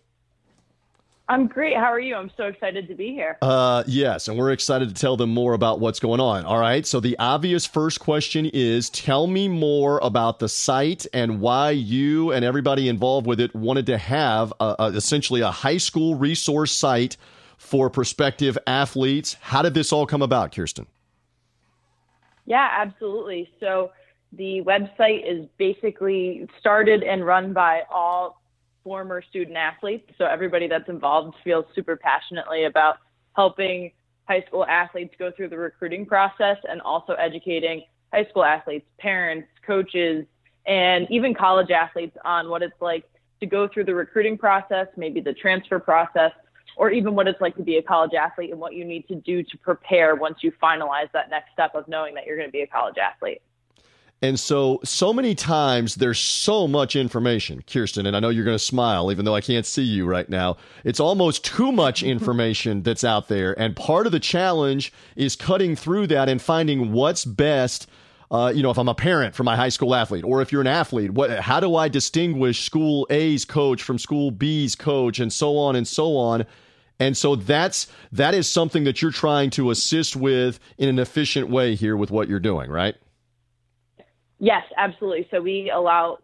[1.26, 1.74] I'm great.
[1.74, 2.16] How are you?
[2.16, 3.38] I'm so excited to be here.
[3.40, 6.44] Uh, yes, and we're excited to tell them more about what's going on.
[6.44, 6.86] All right.
[6.86, 12.30] So the obvious first question is: Tell me more about the site and why you
[12.30, 16.72] and everybody involved with it wanted to have a, a, essentially a high school resource
[16.72, 17.16] site
[17.56, 19.36] for prospective athletes.
[19.40, 20.86] How did this all come about, Kirsten?
[22.44, 23.48] Yeah, absolutely.
[23.60, 23.92] So
[24.34, 28.42] the website is basically started and run by all
[28.84, 30.08] former student athletes.
[30.18, 32.98] So everybody that's involved feels super passionately about
[33.34, 33.90] helping
[34.28, 37.82] high school athletes go through the recruiting process and also educating
[38.12, 40.24] high school athletes, parents, coaches,
[40.66, 43.04] and even college athletes on what it's like
[43.40, 46.30] to go through the recruiting process, maybe the transfer process,
[46.76, 49.14] or even what it's like to be a college athlete and what you need to
[49.16, 52.52] do to prepare once you finalize that next step of knowing that you're going to
[52.52, 53.42] be a college athlete.
[54.24, 58.54] And so, so many times there's so much information, Kirsten, and I know you're going
[58.54, 60.56] to smile even though I can't see you right now.
[60.82, 63.52] It's almost too much information that's out there.
[63.60, 67.86] And part of the challenge is cutting through that and finding what's best.
[68.30, 70.62] Uh, you know, if I'm a parent for my high school athlete, or if you're
[70.62, 75.30] an athlete, what, how do I distinguish school A's coach from school B's coach, and
[75.30, 76.46] so on and so on.
[76.98, 81.50] And so that's that is something that you're trying to assist with in an efficient
[81.50, 82.96] way here with what you're doing, right?
[84.44, 85.26] Yes, absolutely.
[85.30, 86.18] So we allow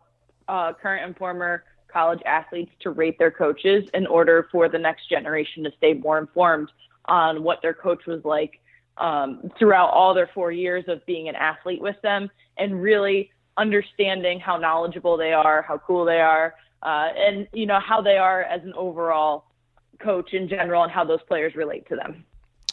[0.47, 5.09] uh, current and former college athletes to rate their coaches in order for the next
[5.09, 6.71] generation to stay more informed
[7.07, 8.61] on what their coach was like
[8.99, 14.39] um, throughout all their four years of being an athlete with them and really understanding
[14.39, 18.43] how knowledgeable they are, how cool they are, uh, and you know how they are
[18.43, 19.47] as an overall
[19.99, 22.23] coach in general and how those players relate to them.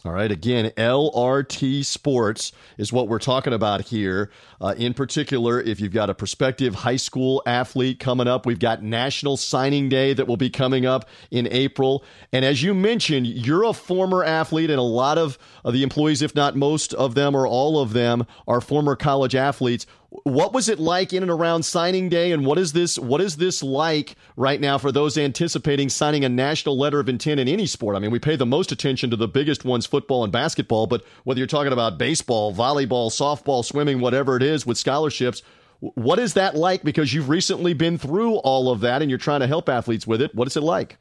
[0.05, 0.31] All right.
[0.31, 4.29] Again, LRT Sports is what we're talking about here.
[4.61, 8.83] Uh, in particular, if you've got a prospective high school athlete coming up, we've got
[8.83, 12.03] National Signing Day that will be coming up in April.
[12.31, 16.21] And as you mentioned, you're a former athlete, and a lot of, of the employees,
[16.21, 19.87] if not most of them or all of them, are former college athletes.
[20.09, 22.97] What was it like in and around signing day, and what is this?
[22.97, 27.41] What is this like right now for those anticipating signing a national letter of intent
[27.41, 27.95] in any sport?
[27.95, 31.03] I mean, we pay the most attention to the biggest ones, football and basketball, but
[31.25, 35.43] whether you're talking about baseball, volleyball, softball, swimming, whatever it is, with scholarships,
[35.79, 36.83] what is that like?
[36.83, 40.21] Because you've recently been through all of that, and you're trying to help athletes with
[40.21, 40.33] it.
[40.33, 40.97] What is it like?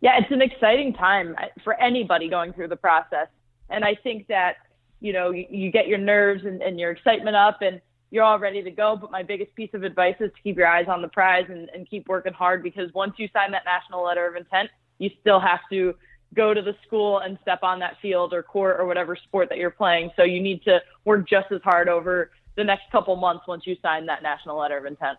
[0.00, 3.28] Yeah, it's an exciting time uh, for anybody going through the process,
[3.70, 4.56] and I think that
[5.04, 7.78] you know, you, you get your nerves and, and your excitement up and
[8.10, 8.96] you're all ready to go.
[8.98, 11.68] But my biggest piece of advice is to keep your eyes on the prize and,
[11.74, 15.38] and keep working hard because once you sign that national letter of intent, you still
[15.38, 15.94] have to
[16.32, 19.58] go to the school and step on that field or court or whatever sport that
[19.58, 20.10] you're playing.
[20.16, 23.76] So you need to work just as hard over the next couple months once you
[23.82, 25.18] sign that national letter of intent.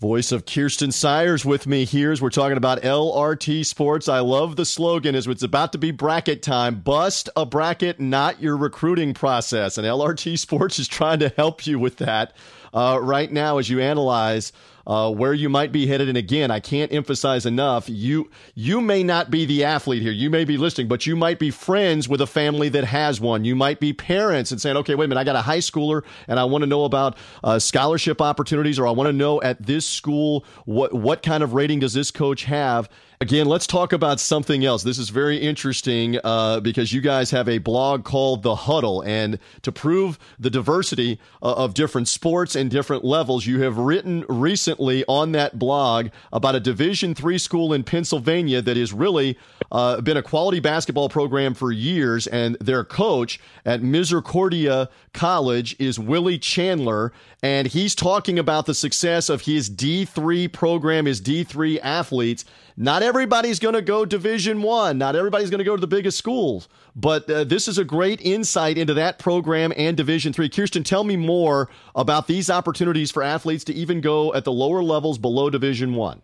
[0.00, 4.08] Voice of Kirsten Sires with me here as we're talking about LRT Sports.
[4.08, 6.80] I love the slogan as it's about to be bracket time.
[6.80, 9.76] Bust a bracket, not your recruiting process.
[9.76, 12.34] And LRT Sports is trying to help you with that
[12.72, 14.54] uh, right now as you analyze
[14.90, 16.08] uh, where you might be headed.
[16.08, 17.88] And again, I can't emphasize enough.
[17.88, 20.10] You you may not be the athlete here.
[20.10, 23.44] You may be listening, but you might be friends with a family that has one.
[23.44, 26.02] You might be parents and saying, okay, wait a minute, I got a high schooler
[26.26, 29.64] and I want to know about uh, scholarship opportunities, or I want to know at
[29.64, 32.90] this school what what kind of rating does this coach have.
[33.22, 34.82] Again, let's talk about something else.
[34.82, 39.02] This is very interesting uh, because you guys have a blog called The Huddle.
[39.02, 44.24] And to prove the diversity uh, of different sports and different levels, you have written
[44.26, 49.36] recently on that blog about a Division three school in Pennsylvania that has really
[49.70, 52.26] uh, been a quality basketball program for years.
[52.26, 57.12] And their coach at Misericordia College is Willie Chandler.
[57.42, 62.44] And he's talking about the success of his D3 program, his D3 athletes
[62.82, 64.96] not everybody's going to go Division One.
[64.96, 66.66] Not everybody's going to go to the biggest schools.
[66.96, 70.48] But uh, this is a great insight into that program and Division Three.
[70.48, 74.82] Kirsten, tell me more about these opportunities for athletes to even go at the lower
[74.82, 76.22] levels below Division One.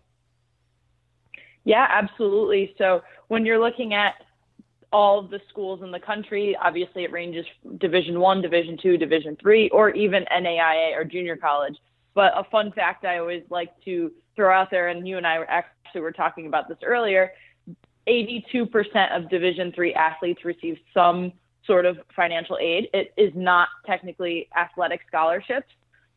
[1.63, 2.73] Yeah, absolutely.
[2.79, 4.15] So when you're looking at
[4.91, 7.45] all of the schools in the country, obviously it ranges
[7.77, 11.75] Division One, Division Two, Division Three, or even NAIA or junior college.
[12.13, 15.43] But a fun fact I always like to throw out there, and you and I
[15.47, 17.31] actually were talking about this earlier.
[18.07, 21.33] 82% of Division three athletes receive some
[21.65, 22.87] sort of financial aid.
[22.93, 25.67] It is not technically athletic scholarships,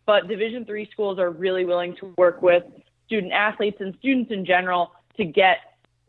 [0.06, 2.62] but Division three schools are really willing to work with
[3.06, 5.58] student athletes and students in general to get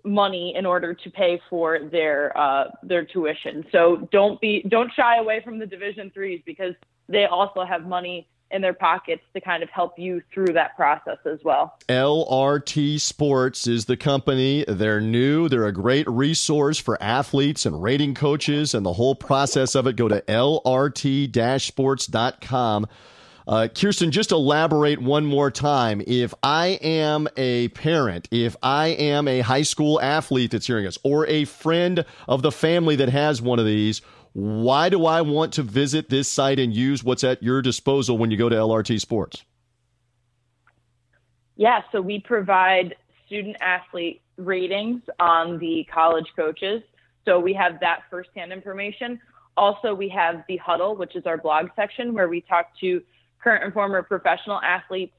[0.04, 3.66] money in order to pay for their uh, their tuition.
[3.72, 6.74] So don't be don't shy away from the Division threes because
[7.08, 11.18] they also have money in their pockets to kind of help you through that process
[11.26, 11.78] as well.
[11.88, 14.66] LRT Sports is the company.
[14.68, 15.50] They're new.
[15.50, 19.96] They're a great resource for athletes and rating coaches and the whole process of it.
[19.96, 22.88] Go to lrt-sports.com.
[23.48, 26.02] Uh, Kirsten, just elaborate one more time.
[26.06, 30.98] If I am a parent, if I am a high school athlete that's hearing us,
[31.04, 34.02] or a friend of the family that has one of these,
[34.34, 38.32] why do I want to visit this site and use what's at your disposal when
[38.32, 39.44] you go to LRT Sports?
[41.56, 46.82] Yeah, so we provide student athlete ratings on the college coaches.
[47.26, 49.20] So we have that firsthand information.
[49.58, 53.02] Also, we have the huddle, which is our blog section where we talk to
[53.44, 55.14] current and former professional athletes,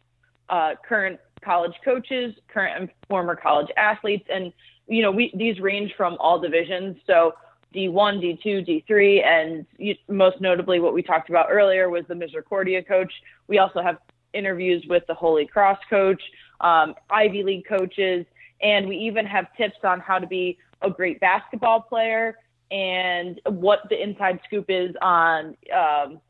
[0.48, 4.52] uh, current college coaches, current and former college athletes, and
[4.86, 6.96] you know we these range from all divisions.
[7.06, 7.34] So
[7.74, 12.82] D1, D2, D3, and you, most notably what we talked about earlier was the Misericordia
[12.82, 13.12] coach.
[13.48, 13.98] We also have
[14.32, 16.22] interviews with the Holy Cross coach,
[16.60, 18.26] um, Ivy League coaches,
[18.60, 22.36] and we even have tips on how to be a great basketball player
[22.70, 26.20] and what the inside scoop is on um,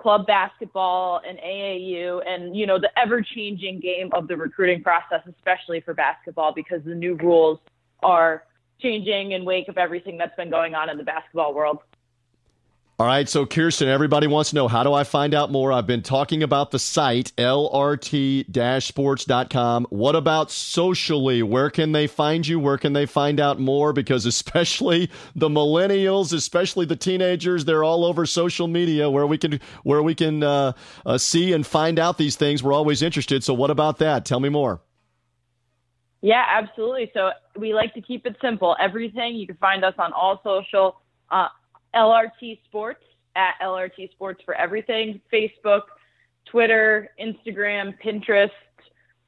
[0.00, 5.20] club basketball and AAU and you know the ever changing game of the recruiting process
[5.28, 7.58] especially for basketball because the new rules
[8.02, 8.44] are
[8.80, 11.80] changing in wake of everything that's been going on in the basketball world.
[13.00, 15.72] All right, so Kirsten, everybody wants to know how do I find out more?
[15.72, 19.86] I've been talking about the site, lrt sports.com.
[19.88, 21.42] What about socially?
[21.42, 22.60] Where can they find you?
[22.60, 23.94] Where can they find out more?
[23.94, 29.60] Because especially the millennials, especially the teenagers, they're all over social media where we can
[29.82, 30.72] where we can uh,
[31.06, 32.62] uh, see and find out these things.
[32.62, 33.42] We're always interested.
[33.42, 34.26] So what about that?
[34.26, 34.82] Tell me more.
[36.20, 37.10] Yeah, absolutely.
[37.14, 38.76] So we like to keep it simple.
[38.78, 41.00] Everything you can find us on all social.
[41.30, 41.48] Uh,
[41.94, 43.04] LRT Sports
[43.36, 45.82] at LRT Sports for everything Facebook,
[46.46, 48.50] Twitter, Instagram, Pinterest,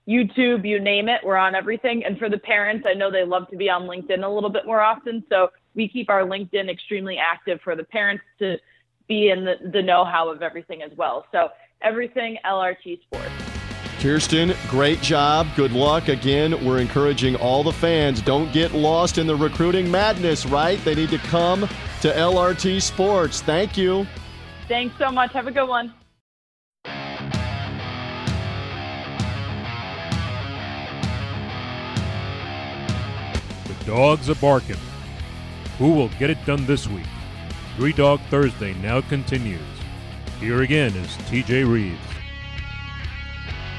[0.09, 1.21] YouTube, you name it.
[1.25, 2.05] We're on everything.
[2.05, 4.67] And for the parents, I know they love to be on LinkedIn a little bit
[4.67, 5.25] more often.
[5.29, 8.57] So we keep our LinkedIn extremely active for the parents to
[9.09, 11.27] be in the, the know how of everything as well.
[11.33, 11.49] So
[11.83, 13.32] everything LRT Sports.
[14.03, 15.47] Kirsten, great job.
[15.55, 16.09] Good luck.
[16.09, 20.85] Again, we're encouraging all the fans don't get lost in the recruiting madness, right?
[20.85, 21.61] They need to come
[22.01, 23.43] to LRT Sports.
[23.43, 24.05] Thank you.
[24.67, 25.33] Thanks so much.
[25.35, 25.95] Have a good one.
[33.69, 34.75] The dogs are barking.
[35.79, 37.07] Who will get it done this week?
[37.77, 39.61] Three Dog Thursday now continues.
[40.41, 42.12] Here again is TJ Reeves.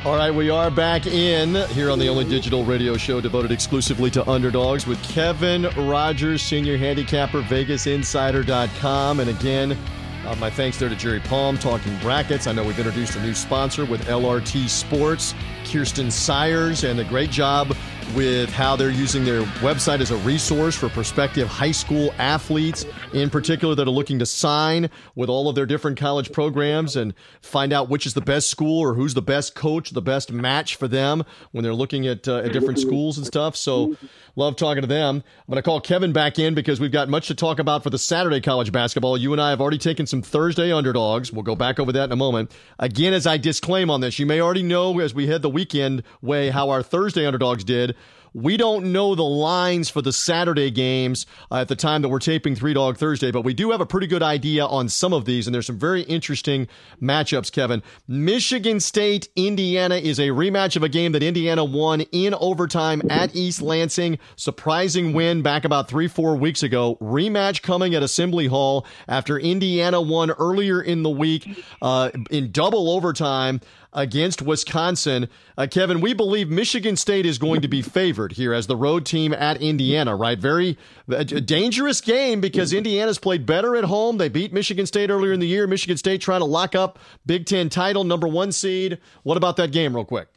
[0.05, 4.11] All right, we are back in here on the only digital radio show devoted exclusively
[4.11, 9.21] to underdogs with Kevin Rogers, senior handicapper, VegasInsider.com.
[9.21, 9.77] And again,
[10.25, 12.47] uh, my thanks there to Jerry Palm, Talking Brackets.
[12.47, 15.33] I know we've introduced a new sponsor with LRT Sports,
[15.71, 17.73] Kirsten Sires, and a great job
[18.15, 23.29] with how they're using their website as a resource for prospective high school athletes, in
[23.29, 27.73] particular, that are looking to sign with all of their different college programs and find
[27.73, 30.87] out which is the best school or who's the best coach, the best match for
[30.87, 33.55] them when they're looking at, uh, at different schools and stuff.
[33.55, 33.95] So,
[34.35, 35.17] love talking to them.
[35.17, 37.89] I'm going to call Kevin back in because we've got much to talk about for
[37.89, 39.17] the Saturday college basketball.
[39.17, 41.31] You and I have already taken some Thursday underdogs.
[41.31, 42.51] We'll go back over that in a moment.
[42.79, 46.03] Again, as I disclaim on this, you may already know as we head the weekend
[46.21, 47.95] way how our Thursday underdogs did.
[48.33, 52.19] We don't know the lines for the Saturday games uh, at the time that we're
[52.19, 55.25] taping Three Dog Thursday, but we do have a pretty good idea on some of
[55.25, 56.67] these, and there's some very interesting
[57.01, 57.83] matchups, Kevin.
[58.07, 63.35] Michigan State, Indiana is a rematch of a game that Indiana won in overtime at
[63.35, 64.17] East Lansing.
[64.35, 66.97] Surprising win back about three, four weeks ago.
[67.01, 72.89] Rematch coming at Assembly Hall after Indiana won earlier in the week uh, in double
[72.89, 73.61] overtime
[73.93, 75.29] against Wisconsin.
[75.57, 79.05] Uh, Kevin, we believe Michigan State is going to be favored here as the road
[79.05, 80.37] team at Indiana, right?
[80.37, 80.77] Very
[81.07, 84.17] a dangerous game because Indiana's played better at home.
[84.17, 85.67] They beat Michigan State earlier in the year.
[85.67, 88.97] Michigan State trying to lock up Big Ten title, number one seed.
[89.23, 90.32] What about that game, real quick?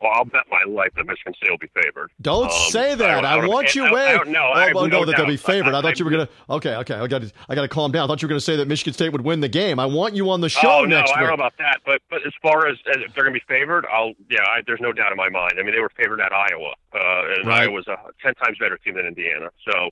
[0.00, 2.10] Well, I'll bet my life that Michigan State will be favored.
[2.20, 3.24] Don't um, say that.
[3.24, 3.84] I, I, I want you.
[3.84, 4.50] I, I don't know.
[4.54, 5.72] Oh, no, no that they'll be favored.
[5.72, 6.28] I, thought you were gonna.
[6.50, 6.94] Okay, okay.
[6.94, 7.32] I got to.
[7.48, 8.04] I got to calm down.
[8.04, 9.78] I thought you were gonna say that Michigan State would win the game.
[9.78, 11.18] I want you on the show oh, no, next week.
[11.18, 13.42] I don't know about that, but but as far as, as if they're gonna be
[13.48, 14.40] favored, I'll yeah.
[14.66, 15.54] there's no doubt in my mind.
[15.58, 17.62] I mean, they were favored at Iowa, uh, and right.
[17.62, 19.50] Iowa's a ten times better team than Indiana.
[19.70, 19.90] So,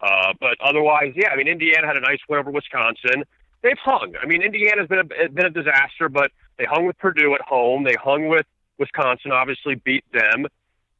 [0.00, 1.28] uh, but otherwise, yeah.
[1.30, 3.24] I mean, Indiana had a nice win over Wisconsin.
[3.62, 4.14] They've hung.
[4.20, 7.84] I mean, Indiana's been a been a disaster, but they hung with Purdue at home.
[7.84, 8.46] They hung with
[8.82, 10.46] Wisconsin obviously beat them,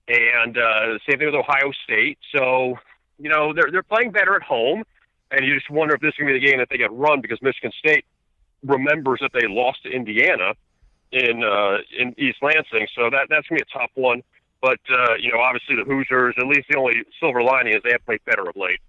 [0.07, 2.19] and uh, same thing with Ohio State.
[2.35, 2.79] So
[3.19, 4.85] you know they're they're playing better at home,
[5.33, 6.93] and you just wonder if this is going to be the game that they get
[6.93, 8.05] run because Michigan State
[8.65, 10.55] remembers that they lost to Indiana
[11.11, 12.87] in uh, in East Lansing.
[12.95, 14.23] So that that's going to be a tough one.
[14.61, 16.37] But uh, you know, obviously the Hoosiers.
[16.39, 18.81] At least the only silver lining is they have played better of late.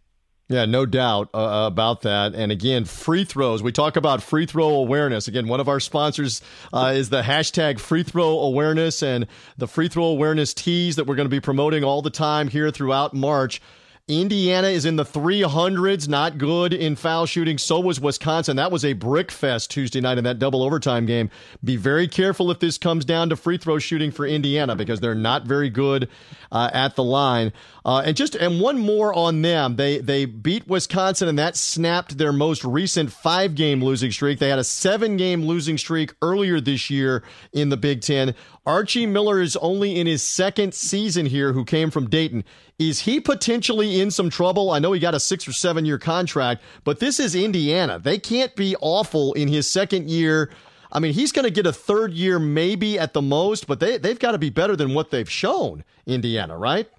[0.50, 2.36] Yeah, no doubt uh, about that.
[2.36, 3.64] And again, free throws.
[3.64, 5.28] We talk about free throw awareness.
[5.28, 6.42] Again, one of our sponsors
[6.74, 9.28] uh, is the hashtag free throw awareness and
[9.58, 12.72] the free throw awareness tees that we're going to be promoting all the time here
[12.72, 13.62] throughout March.
[14.10, 17.58] Indiana is in the 300s, not good in foul shooting.
[17.58, 18.58] So was Wisconsin.
[18.58, 21.30] That was a brick fest Tuesday night in that double overtime game.
[21.64, 25.16] Be very careful if this comes down to free throw shooting for Indiana because they're
[25.16, 26.10] not very good
[26.52, 27.54] uh, at the line.
[27.86, 29.78] Uh, and just and one more on them.
[29.78, 34.40] They they beat Wisconsin and that snapped their most recent five game losing streak.
[34.40, 37.24] They had a seven game losing streak earlier this year
[37.54, 38.36] in the Big Ten.
[38.66, 42.46] Archie Miller is only in his second season here, who came from Dayton.
[42.80, 44.72] Is he potentially in some trouble?
[44.72, 48.00] I know he got a six or seven year contract, but this is Indiana.
[48.00, 50.50] They can't be awful in his second year.
[50.94, 53.98] I mean, he's going to get a third year maybe at the most, but they,
[53.98, 56.90] they've got to be better than what they've shown, Indiana, right?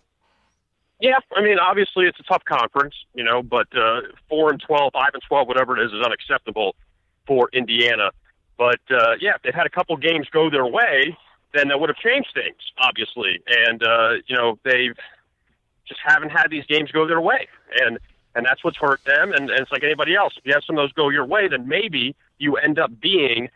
[1.00, 4.92] Yeah, I mean, obviously it's a tough conference, you know, but uh, four and twelve,
[4.92, 6.76] five and twelve, whatever it is, is unacceptable
[7.26, 8.10] for Indiana.
[8.58, 11.16] But uh, yeah, if they've had a couple games go their way,
[11.54, 13.40] then that would have changed things, obviously.
[13.46, 14.96] And uh, you know, they've
[15.86, 17.48] just haven't had these games go their way,
[17.80, 17.98] and
[18.34, 19.32] and that's what's hurt them.
[19.32, 20.34] And, and it's like anybody else.
[20.36, 23.48] If you have some of those go your way, then maybe you end up being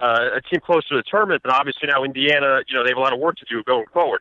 [0.00, 1.42] uh, a team close to the tournament.
[1.42, 3.86] But obviously now Indiana, you know, they have a lot of work to do going
[3.92, 4.20] forward.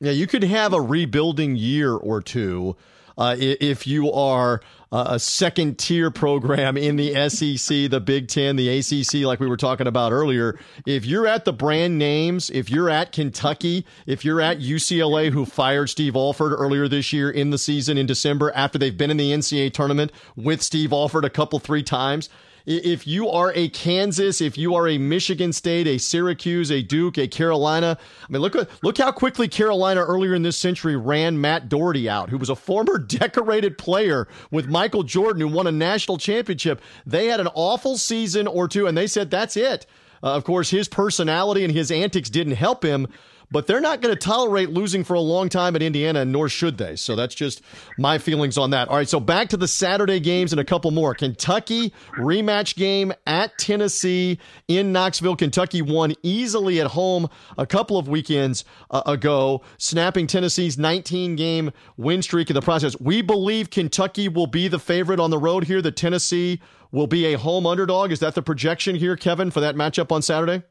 [0.00, 2.76] Yeah, you could have a rebuilding year or two
[3.16, 4.60] uh, if you are
[4.94, 9.56] a second tier program in the SEC, the Big Ten, the ACC, like we were
[9.56, 10.58] talking about earlier.
[10.86, 15.46] If you're at the brand names, if you're at Kentucky, if you're at UCLA, who
[15.46, 19.16] fired Steve Alford earlier this year in the season in December after they've been in
[19.16, 22.28] the NCAA tournament with Steve Alford a couple, three times
[22.66, 27.18] if you are a Kansas, if you are a Michigan State, a Syracuse, a Duke,
[27.18, 31.68] a Carolina, I mean, look look how quickly Carolina earlier in this century ran Matt
[31.68, 36.18] Doherty out, who was a former decorated player with Michael Jordan, who won a national
[36.18, 36.80] championship.
[37.04, 39.86] They had an awful season or two, and they said that's it.
[40.22, 43.08] Uh, of course, his personality and his antics didn't help him
[43.54, 46.76] but they're not going to tolerate losing for a long time at Indiana, nor should
[46.76, 46.96] they.
[46.96, 47.62] So that's just
[47.96, 48.88] my feelings on that.
[48.88, 51.14] All right, so back to the Saturday games and a couple more.
[51.14, 55.36] Kentucky rematch game at Tennessee in Knoxville.
[55.36, 61.70] Kentucky won easily at home a couple of weekends uh, ago, snapping Tennessee's 19 game
[61.96, 62.98] win streak in the process.
[62.98, 67.26] We believe Kentucky will be the favorite on the road here, that Tennessee will be
[67.26, 68.10] a home underdog.
[68.10, 70.64] Is that the projection here, Kevin, for that matchup on Saturday?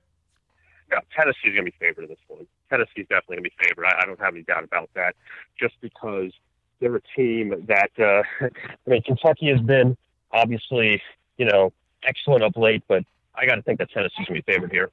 [0.91, 2.45] Yeah, Tennessee's going to be favored in this one.
[2.69, 3.85] Tennessee's definitely going to be favored.
[3.85, 5.15] I, I don't have any doubt about that.
[5.59, 6.31] Just because
[6.79, 9.95] they're a team that uh, I mean, Kentucky has been
[10.31, 11.01] obviously
[11.37, 11.71] you know
[12.03, 13.03] excellent up late, but
[13.35, 14.89] I got to think that Tennessee's going to be favored here.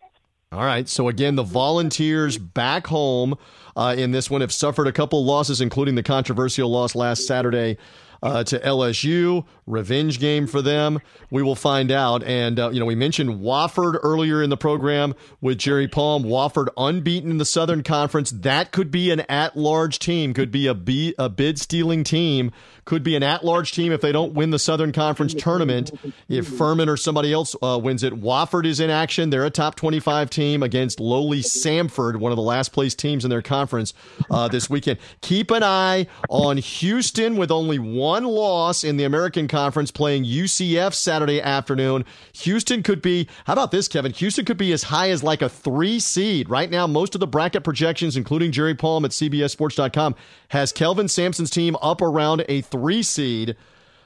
[0.53, 0.89] All right.
[0.89, 3.37] So again, the Volunteers back home
[3.77, 7.79] uh, in this one have suffered a couple losses, including the controversial loss last Saturday
[8.23, 9.45] uh, to LSU.
[9.67, 11.01] Revenge game for them.
[11.31, 12.25] We will find out.
[12.25, 16.25] And, uh, you know, we mentioned Wofford earlier in the program with Jerry Palm.
[16.25, 18.31] Wofford unbeaten in the Southern Conference.
[18.31, 22.51] That could be an at large team, could be a, be- a bid stealing team,
[22.85, 25.93] could be an at large team if they don't win the Southern Conference tournament.
[26.29, 29.31] If Furman or somebody else uh, wins it, Wofford is in action.
[29.31, 33.31] They're a top 25 team against lowly Samford, one of the last place teams in
[33.31, 33.95] their conference
[34.31, 34.99] uh, this weekend.
[35.21, 40.25] Keep an eye on Houston with only one loss in the American Conference Conference playing
[40.25, 42.05] UCF Saturday afternoon.
[42.33, 44.11] Houston could be, how about this, Kevin?
[44.13, 46.49] Houston could be as high as like a three seed.
[46.49, 50.15] Right now, most of the bracket projections, including Jerry Palm at CBSSports.com,
[50.49, 53.55] has Kelvin Sampson's team up around a three seed.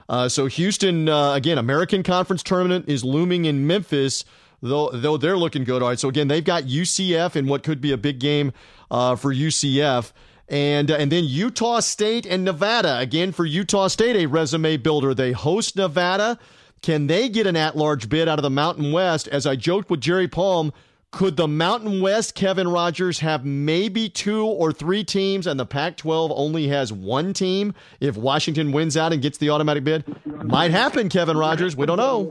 [0.09, 4.25] Uh, so Houston, uh, again, American Conference tournament is looming in Memphis,
[4.61, 5.83] though though they're looking good.
[5.83, 8.53] All right, so again, they've got UCF in what could be a big game
[8.91, 10.13] uh, for UCF.
[10.49, 12.99] And, uh, and then Utah State and Nevada.
[12.99, 15.15] Again, for Utah State, a resume builder.
[15.15, 16.39] They host Nevada.
[16.83, 19.27] Can they get an at large bid out of the Mountain West?
[19.29, 20.71] As I joked with Jerry Palm,
[21.11, 25.97] could the Mountain West, Kevin Rogers, have maybe two or three teams and the Pac
[25.97, 30.05] 12 only has one team if Washington wins out and gets the automatic bid?
[30.27, 31.77] Might happen, Kevin Rogers.
[31.77, 32.31] We don't know.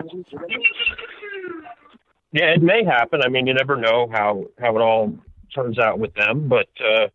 [2.32, 3.22] Yeah, it may happen.
[3.24, 5.18] I mean, you never know how, how it all
[5.56, 6.68] turns out with them, but.
[6.80, 7.08] Uh,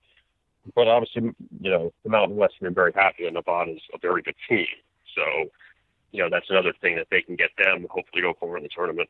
[0.75, 1.23] but obviously,
[1.61, 4.35] you know, the Mountain West have been very happy, and Nevada is a very good
[4.49, 4.67] team.
[5.15, 5.51] So,
[6.13, 8.69] you know, that's another thing that they can get them hopefully go forward in the
[8.69, 9.09] tournament.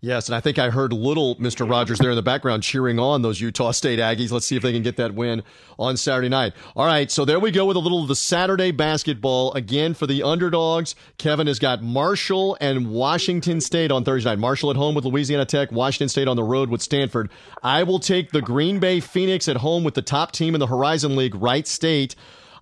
[0.00, 1.68] Yes, and I think I heard little Mr.
[1.68, 4.30] Rogers there in the background cheering on those Utah State Aggies.
[4.30, 5.42] Let's see if they can get that win
[5.78, 6.52] on Saturday night.
[6.76, 9.52] All right, so there we go with a little of the Saturday basketball.
[9.54, 14.38] Again, for the underdogs, Kevin has got Marshall and Washington State on Thursday night.
[14.38, 17.30] Marshall at home with Louisiana Tech, Washington State on the road with Stanford.
[17.62, 20.66] I will take the Green Bay Phoenix at home with the top team in the
[20.66, 22.14] Horizon League, Wright State.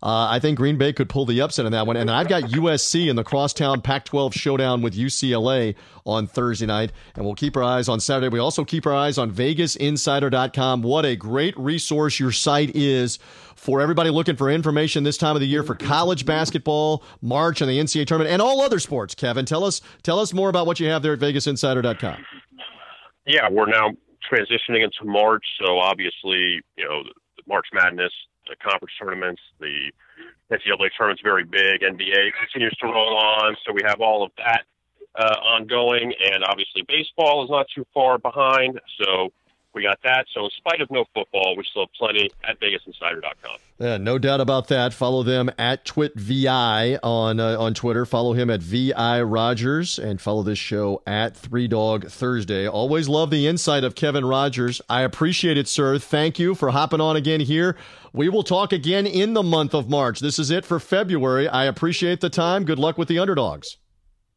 [0.05, 1.97] Uh, I think Green Bay could pull the upset in that one.
[1.97, 5.75] And I've got USC in the crosstown Pac 12 showdown with UCLA
[6.05, 6.93] on Thursday night.
[7.15, 8.29] And we'll keep our eyes on Saturday.
[8.29, 10.83] We also keep our eyes on VegasInsider.com.
[10.83, 13.19] What a great resource your site is
[13.57, 17.71] for everybody looking for information this time of the year for college basketball, March, and
[17.71, 19.15] the NCAA tournament, and all other sports.
[19.15, 22.27] Kevin, tell us tell us more about what you have there at VegasInsider.com.
[23.27, 23.93] Yeah, we're now
[24.31, 27.05] transitioning into March, so obviously, you know,
[27.47, 28.13] March Madness,
[28.49, 29.91] the conference tournaments, the
[30.51, 31.81] NCAA tournament's very big.
[31.81, 34.65] NBA continues to roll on, so we have all of that
[35.17, 38.81] uh, ongoing, and obviously baseball is not too far behind.
[39.01, 39.33] So
[39.75, 40.27] we got that.
[40.33, 43.57] So in spite of no football, we still have plenty at VegasInsider.com.
[43.79, 44.95] Yeah, no doubt about that.
[44.95, 48.07] Follow them at TwitVI on uh, on Twitter.
[48.07, 52.69] Follow him at VI Rogers and follow this show at Three Dog Thursday.
[52.69, 54.81] Always love the insight of Kevin Rogers.
[54.89, 55.99] I appreciate it, sir.
[55.99, 57.77] Thank you for hopping on again here.
[58.13, 60.21] We will talk again in the month of March.
[60.21, 61.49] This is it for February.
[61.49, 62.65] I appreciate the time.
[62.65, 63.79] Good luck with the underdogs.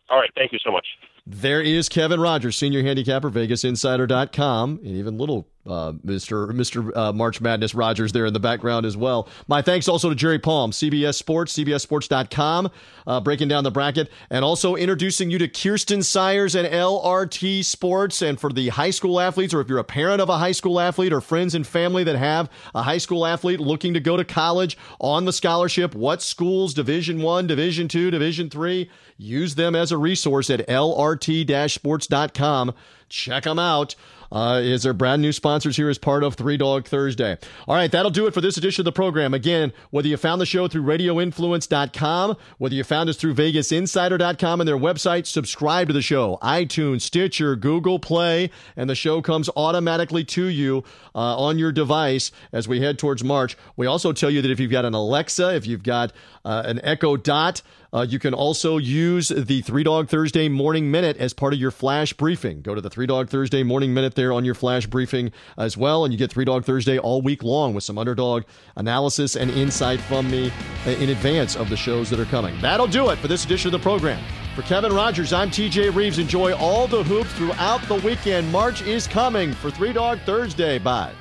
[0.09, 0.31] All right.
[0.35, 0.87] Thank you so much.
[1.29, 6.51] There is Kevin Rogers, senior handicapper, VegasInsider.com, and even little uh, Mr.
[6.51, 6.95] Mr.
[6.95, 9.27] Uh, March Madness Rogers there in the background as well.
[9.47, 12.69] My thanks also to Jerry Palm, CBS Sports, CBSSports.com,
[13.05, 18.21] uh, breaking down the bracket, and also introducing you to Kirsten Sires and LRT Sports.
[18.21, 20.79] And for the high school athletes, or if you're a parent of a high school
[20.79, 24.23] athlete or friends and family that have a high school athlete looking to go to
[24.23, 29.91] college on the scholarship, what schools, Division One, Division Two, Division Three, use them as
[29.91, 32.73] a resource at lrt-sports.com.
[33.09, 33.95] Check them out
[34.31, 37.37] uh, is our brand new sponsors here as part of Three Dog Thursday.
[37.67, 39.33] All right, that'll do it for this edition of the program.
[39.33, 44.67] Again, whether you found the show through radioinfluence.com, whether you found us through vegasinsider.com and
[44.67, 50.23] their website, subscribe to the show, iTunes, Stitcher, Google Play, and the show comes automatically
[50.23, 50.83] to you
[51.15, 53.57] uh, on your device as we head towards March.
[53.75, 56.11] We also tell you that if you've got an Alexa, if you've got
[56.45, 57.61] uh, an Echo Dot,
[57.93, 61.71] uh, you can also use the Three Dog Thursday Morning Minute as part of your
[61.71, 62.61] flash briefing.
[62.61, 66.03] Go to the Three Dog Thursday Morning Minute there on your flash briefing as well,
[66.03, 68.43] and you get Three Dog Thursday all week long with some underdog
[68.75, 70.51] analysis and insight from me
[70.85, 72.59] uh, in advance of the shows that are coming.
[72.61, 74.23] That'll do it for this edition of the program.
[74.55, 76.17] For Kevin Rogers, I'm TJ Reeves.
[76.17, 78.51] Enjoy all the hoops throughout the weekend.
[78.51, 80.79] March is coming for Three Dog Thursday.
[80.79, 81.13] Bye.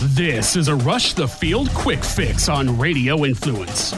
[0.00, 3.92] This is a Rush the Field quick fix on Radio Influence.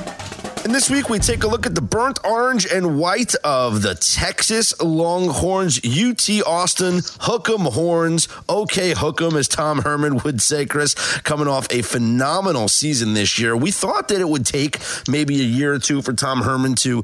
[0.64, 3.94] And this week we take a look at the burnt orange and white of the
[3.94, 8.28] Texas Longhorns, UT Austin, Hook'em Horns.
[8.48, 13.56] Okay, Hook'em, as Tom Herman would say, Chris, coming off a phenomenal season this year.
[13.56, 14.78] We thought that it would take
[15.08, 17.02] maybe a year or two for Tom Herman to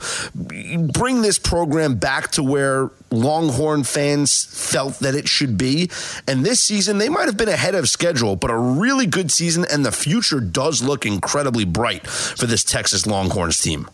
[0.92, 5.90] bring this program back to where Longhorn fans felt that it should be.
[6.26, 9.64] And this season, they might have been ahead of schedule, but a really good season,
[9.70, 13.88] and the future does look incredibly bright for this Texas Longhorns team.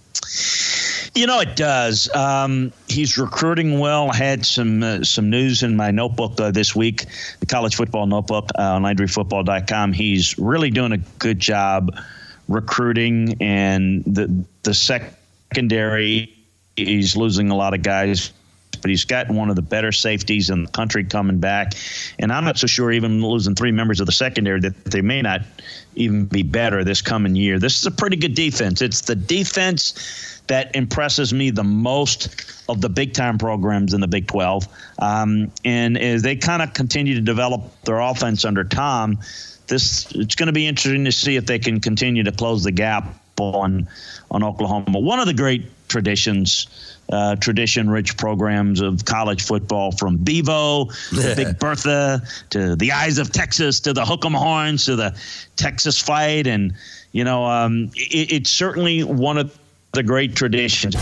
[1.14, 2.12] You know it does.
[2.14, 4.11] Um, he's recruiting well.
[4.11, 7.07] I had some uh, some news in my notebook uh, this week,
[7.41, 9.93] the college football notebook uh, on LandryFootball.com.
[9.93, 11.97] He's really doing a good job
[12.49, 16.37] recruiting, and the the secondary.
[16.77, 18.33] He's losing a lot of guys
[18.81, 21.72] but he's got one of the better safeties in the country coming back.
[22.18, 25.22] And I'm not so sure, even losing three members of the secondary, that they may
[25.22, 25.43] not
[25.95, 27.59] even be better this coming year.
[27.59, 28.83] This is a pretty good defense.
[28.83, 34.09] It's the defense that impresses me the most of the big time programs in the
[34.09, 34.66] Big 12.
[34.99, 39.18] Um, and as they kind of continue to develop their offense under Tom,
[39.68, 42.72] this it's going to be interesting to see if they can continue to close the
[42.72, 43.89] gap on
[44.31, 44.99] on Oklahoma.
[44.99, 46.66] One of the great traditions
[47.11, 50.93] uh, tradition rich programs of college football from Bevo to
[51.37, 55.19] Big Bertha to the Eyes of Texas to the Hook'em Horns to the
[55.57, 56.47] Texas Fight.
[56.47, 56.75] And,
[57.13, 59.57] you know, um, it, it's certainly one of
[59.93, 60.97] the great traditions.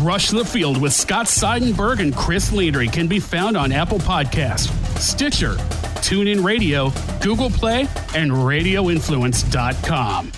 [0.00, 4.70] Rush the Field with Scott Seidenberg and Chris Landry can be found on Apple Podcast,
[4.98, 5.54] Stitcher,
[6.00, 7.82] TuneIn Radio, Google Play,
[8.14, 10.32] and RadioInfluence.com.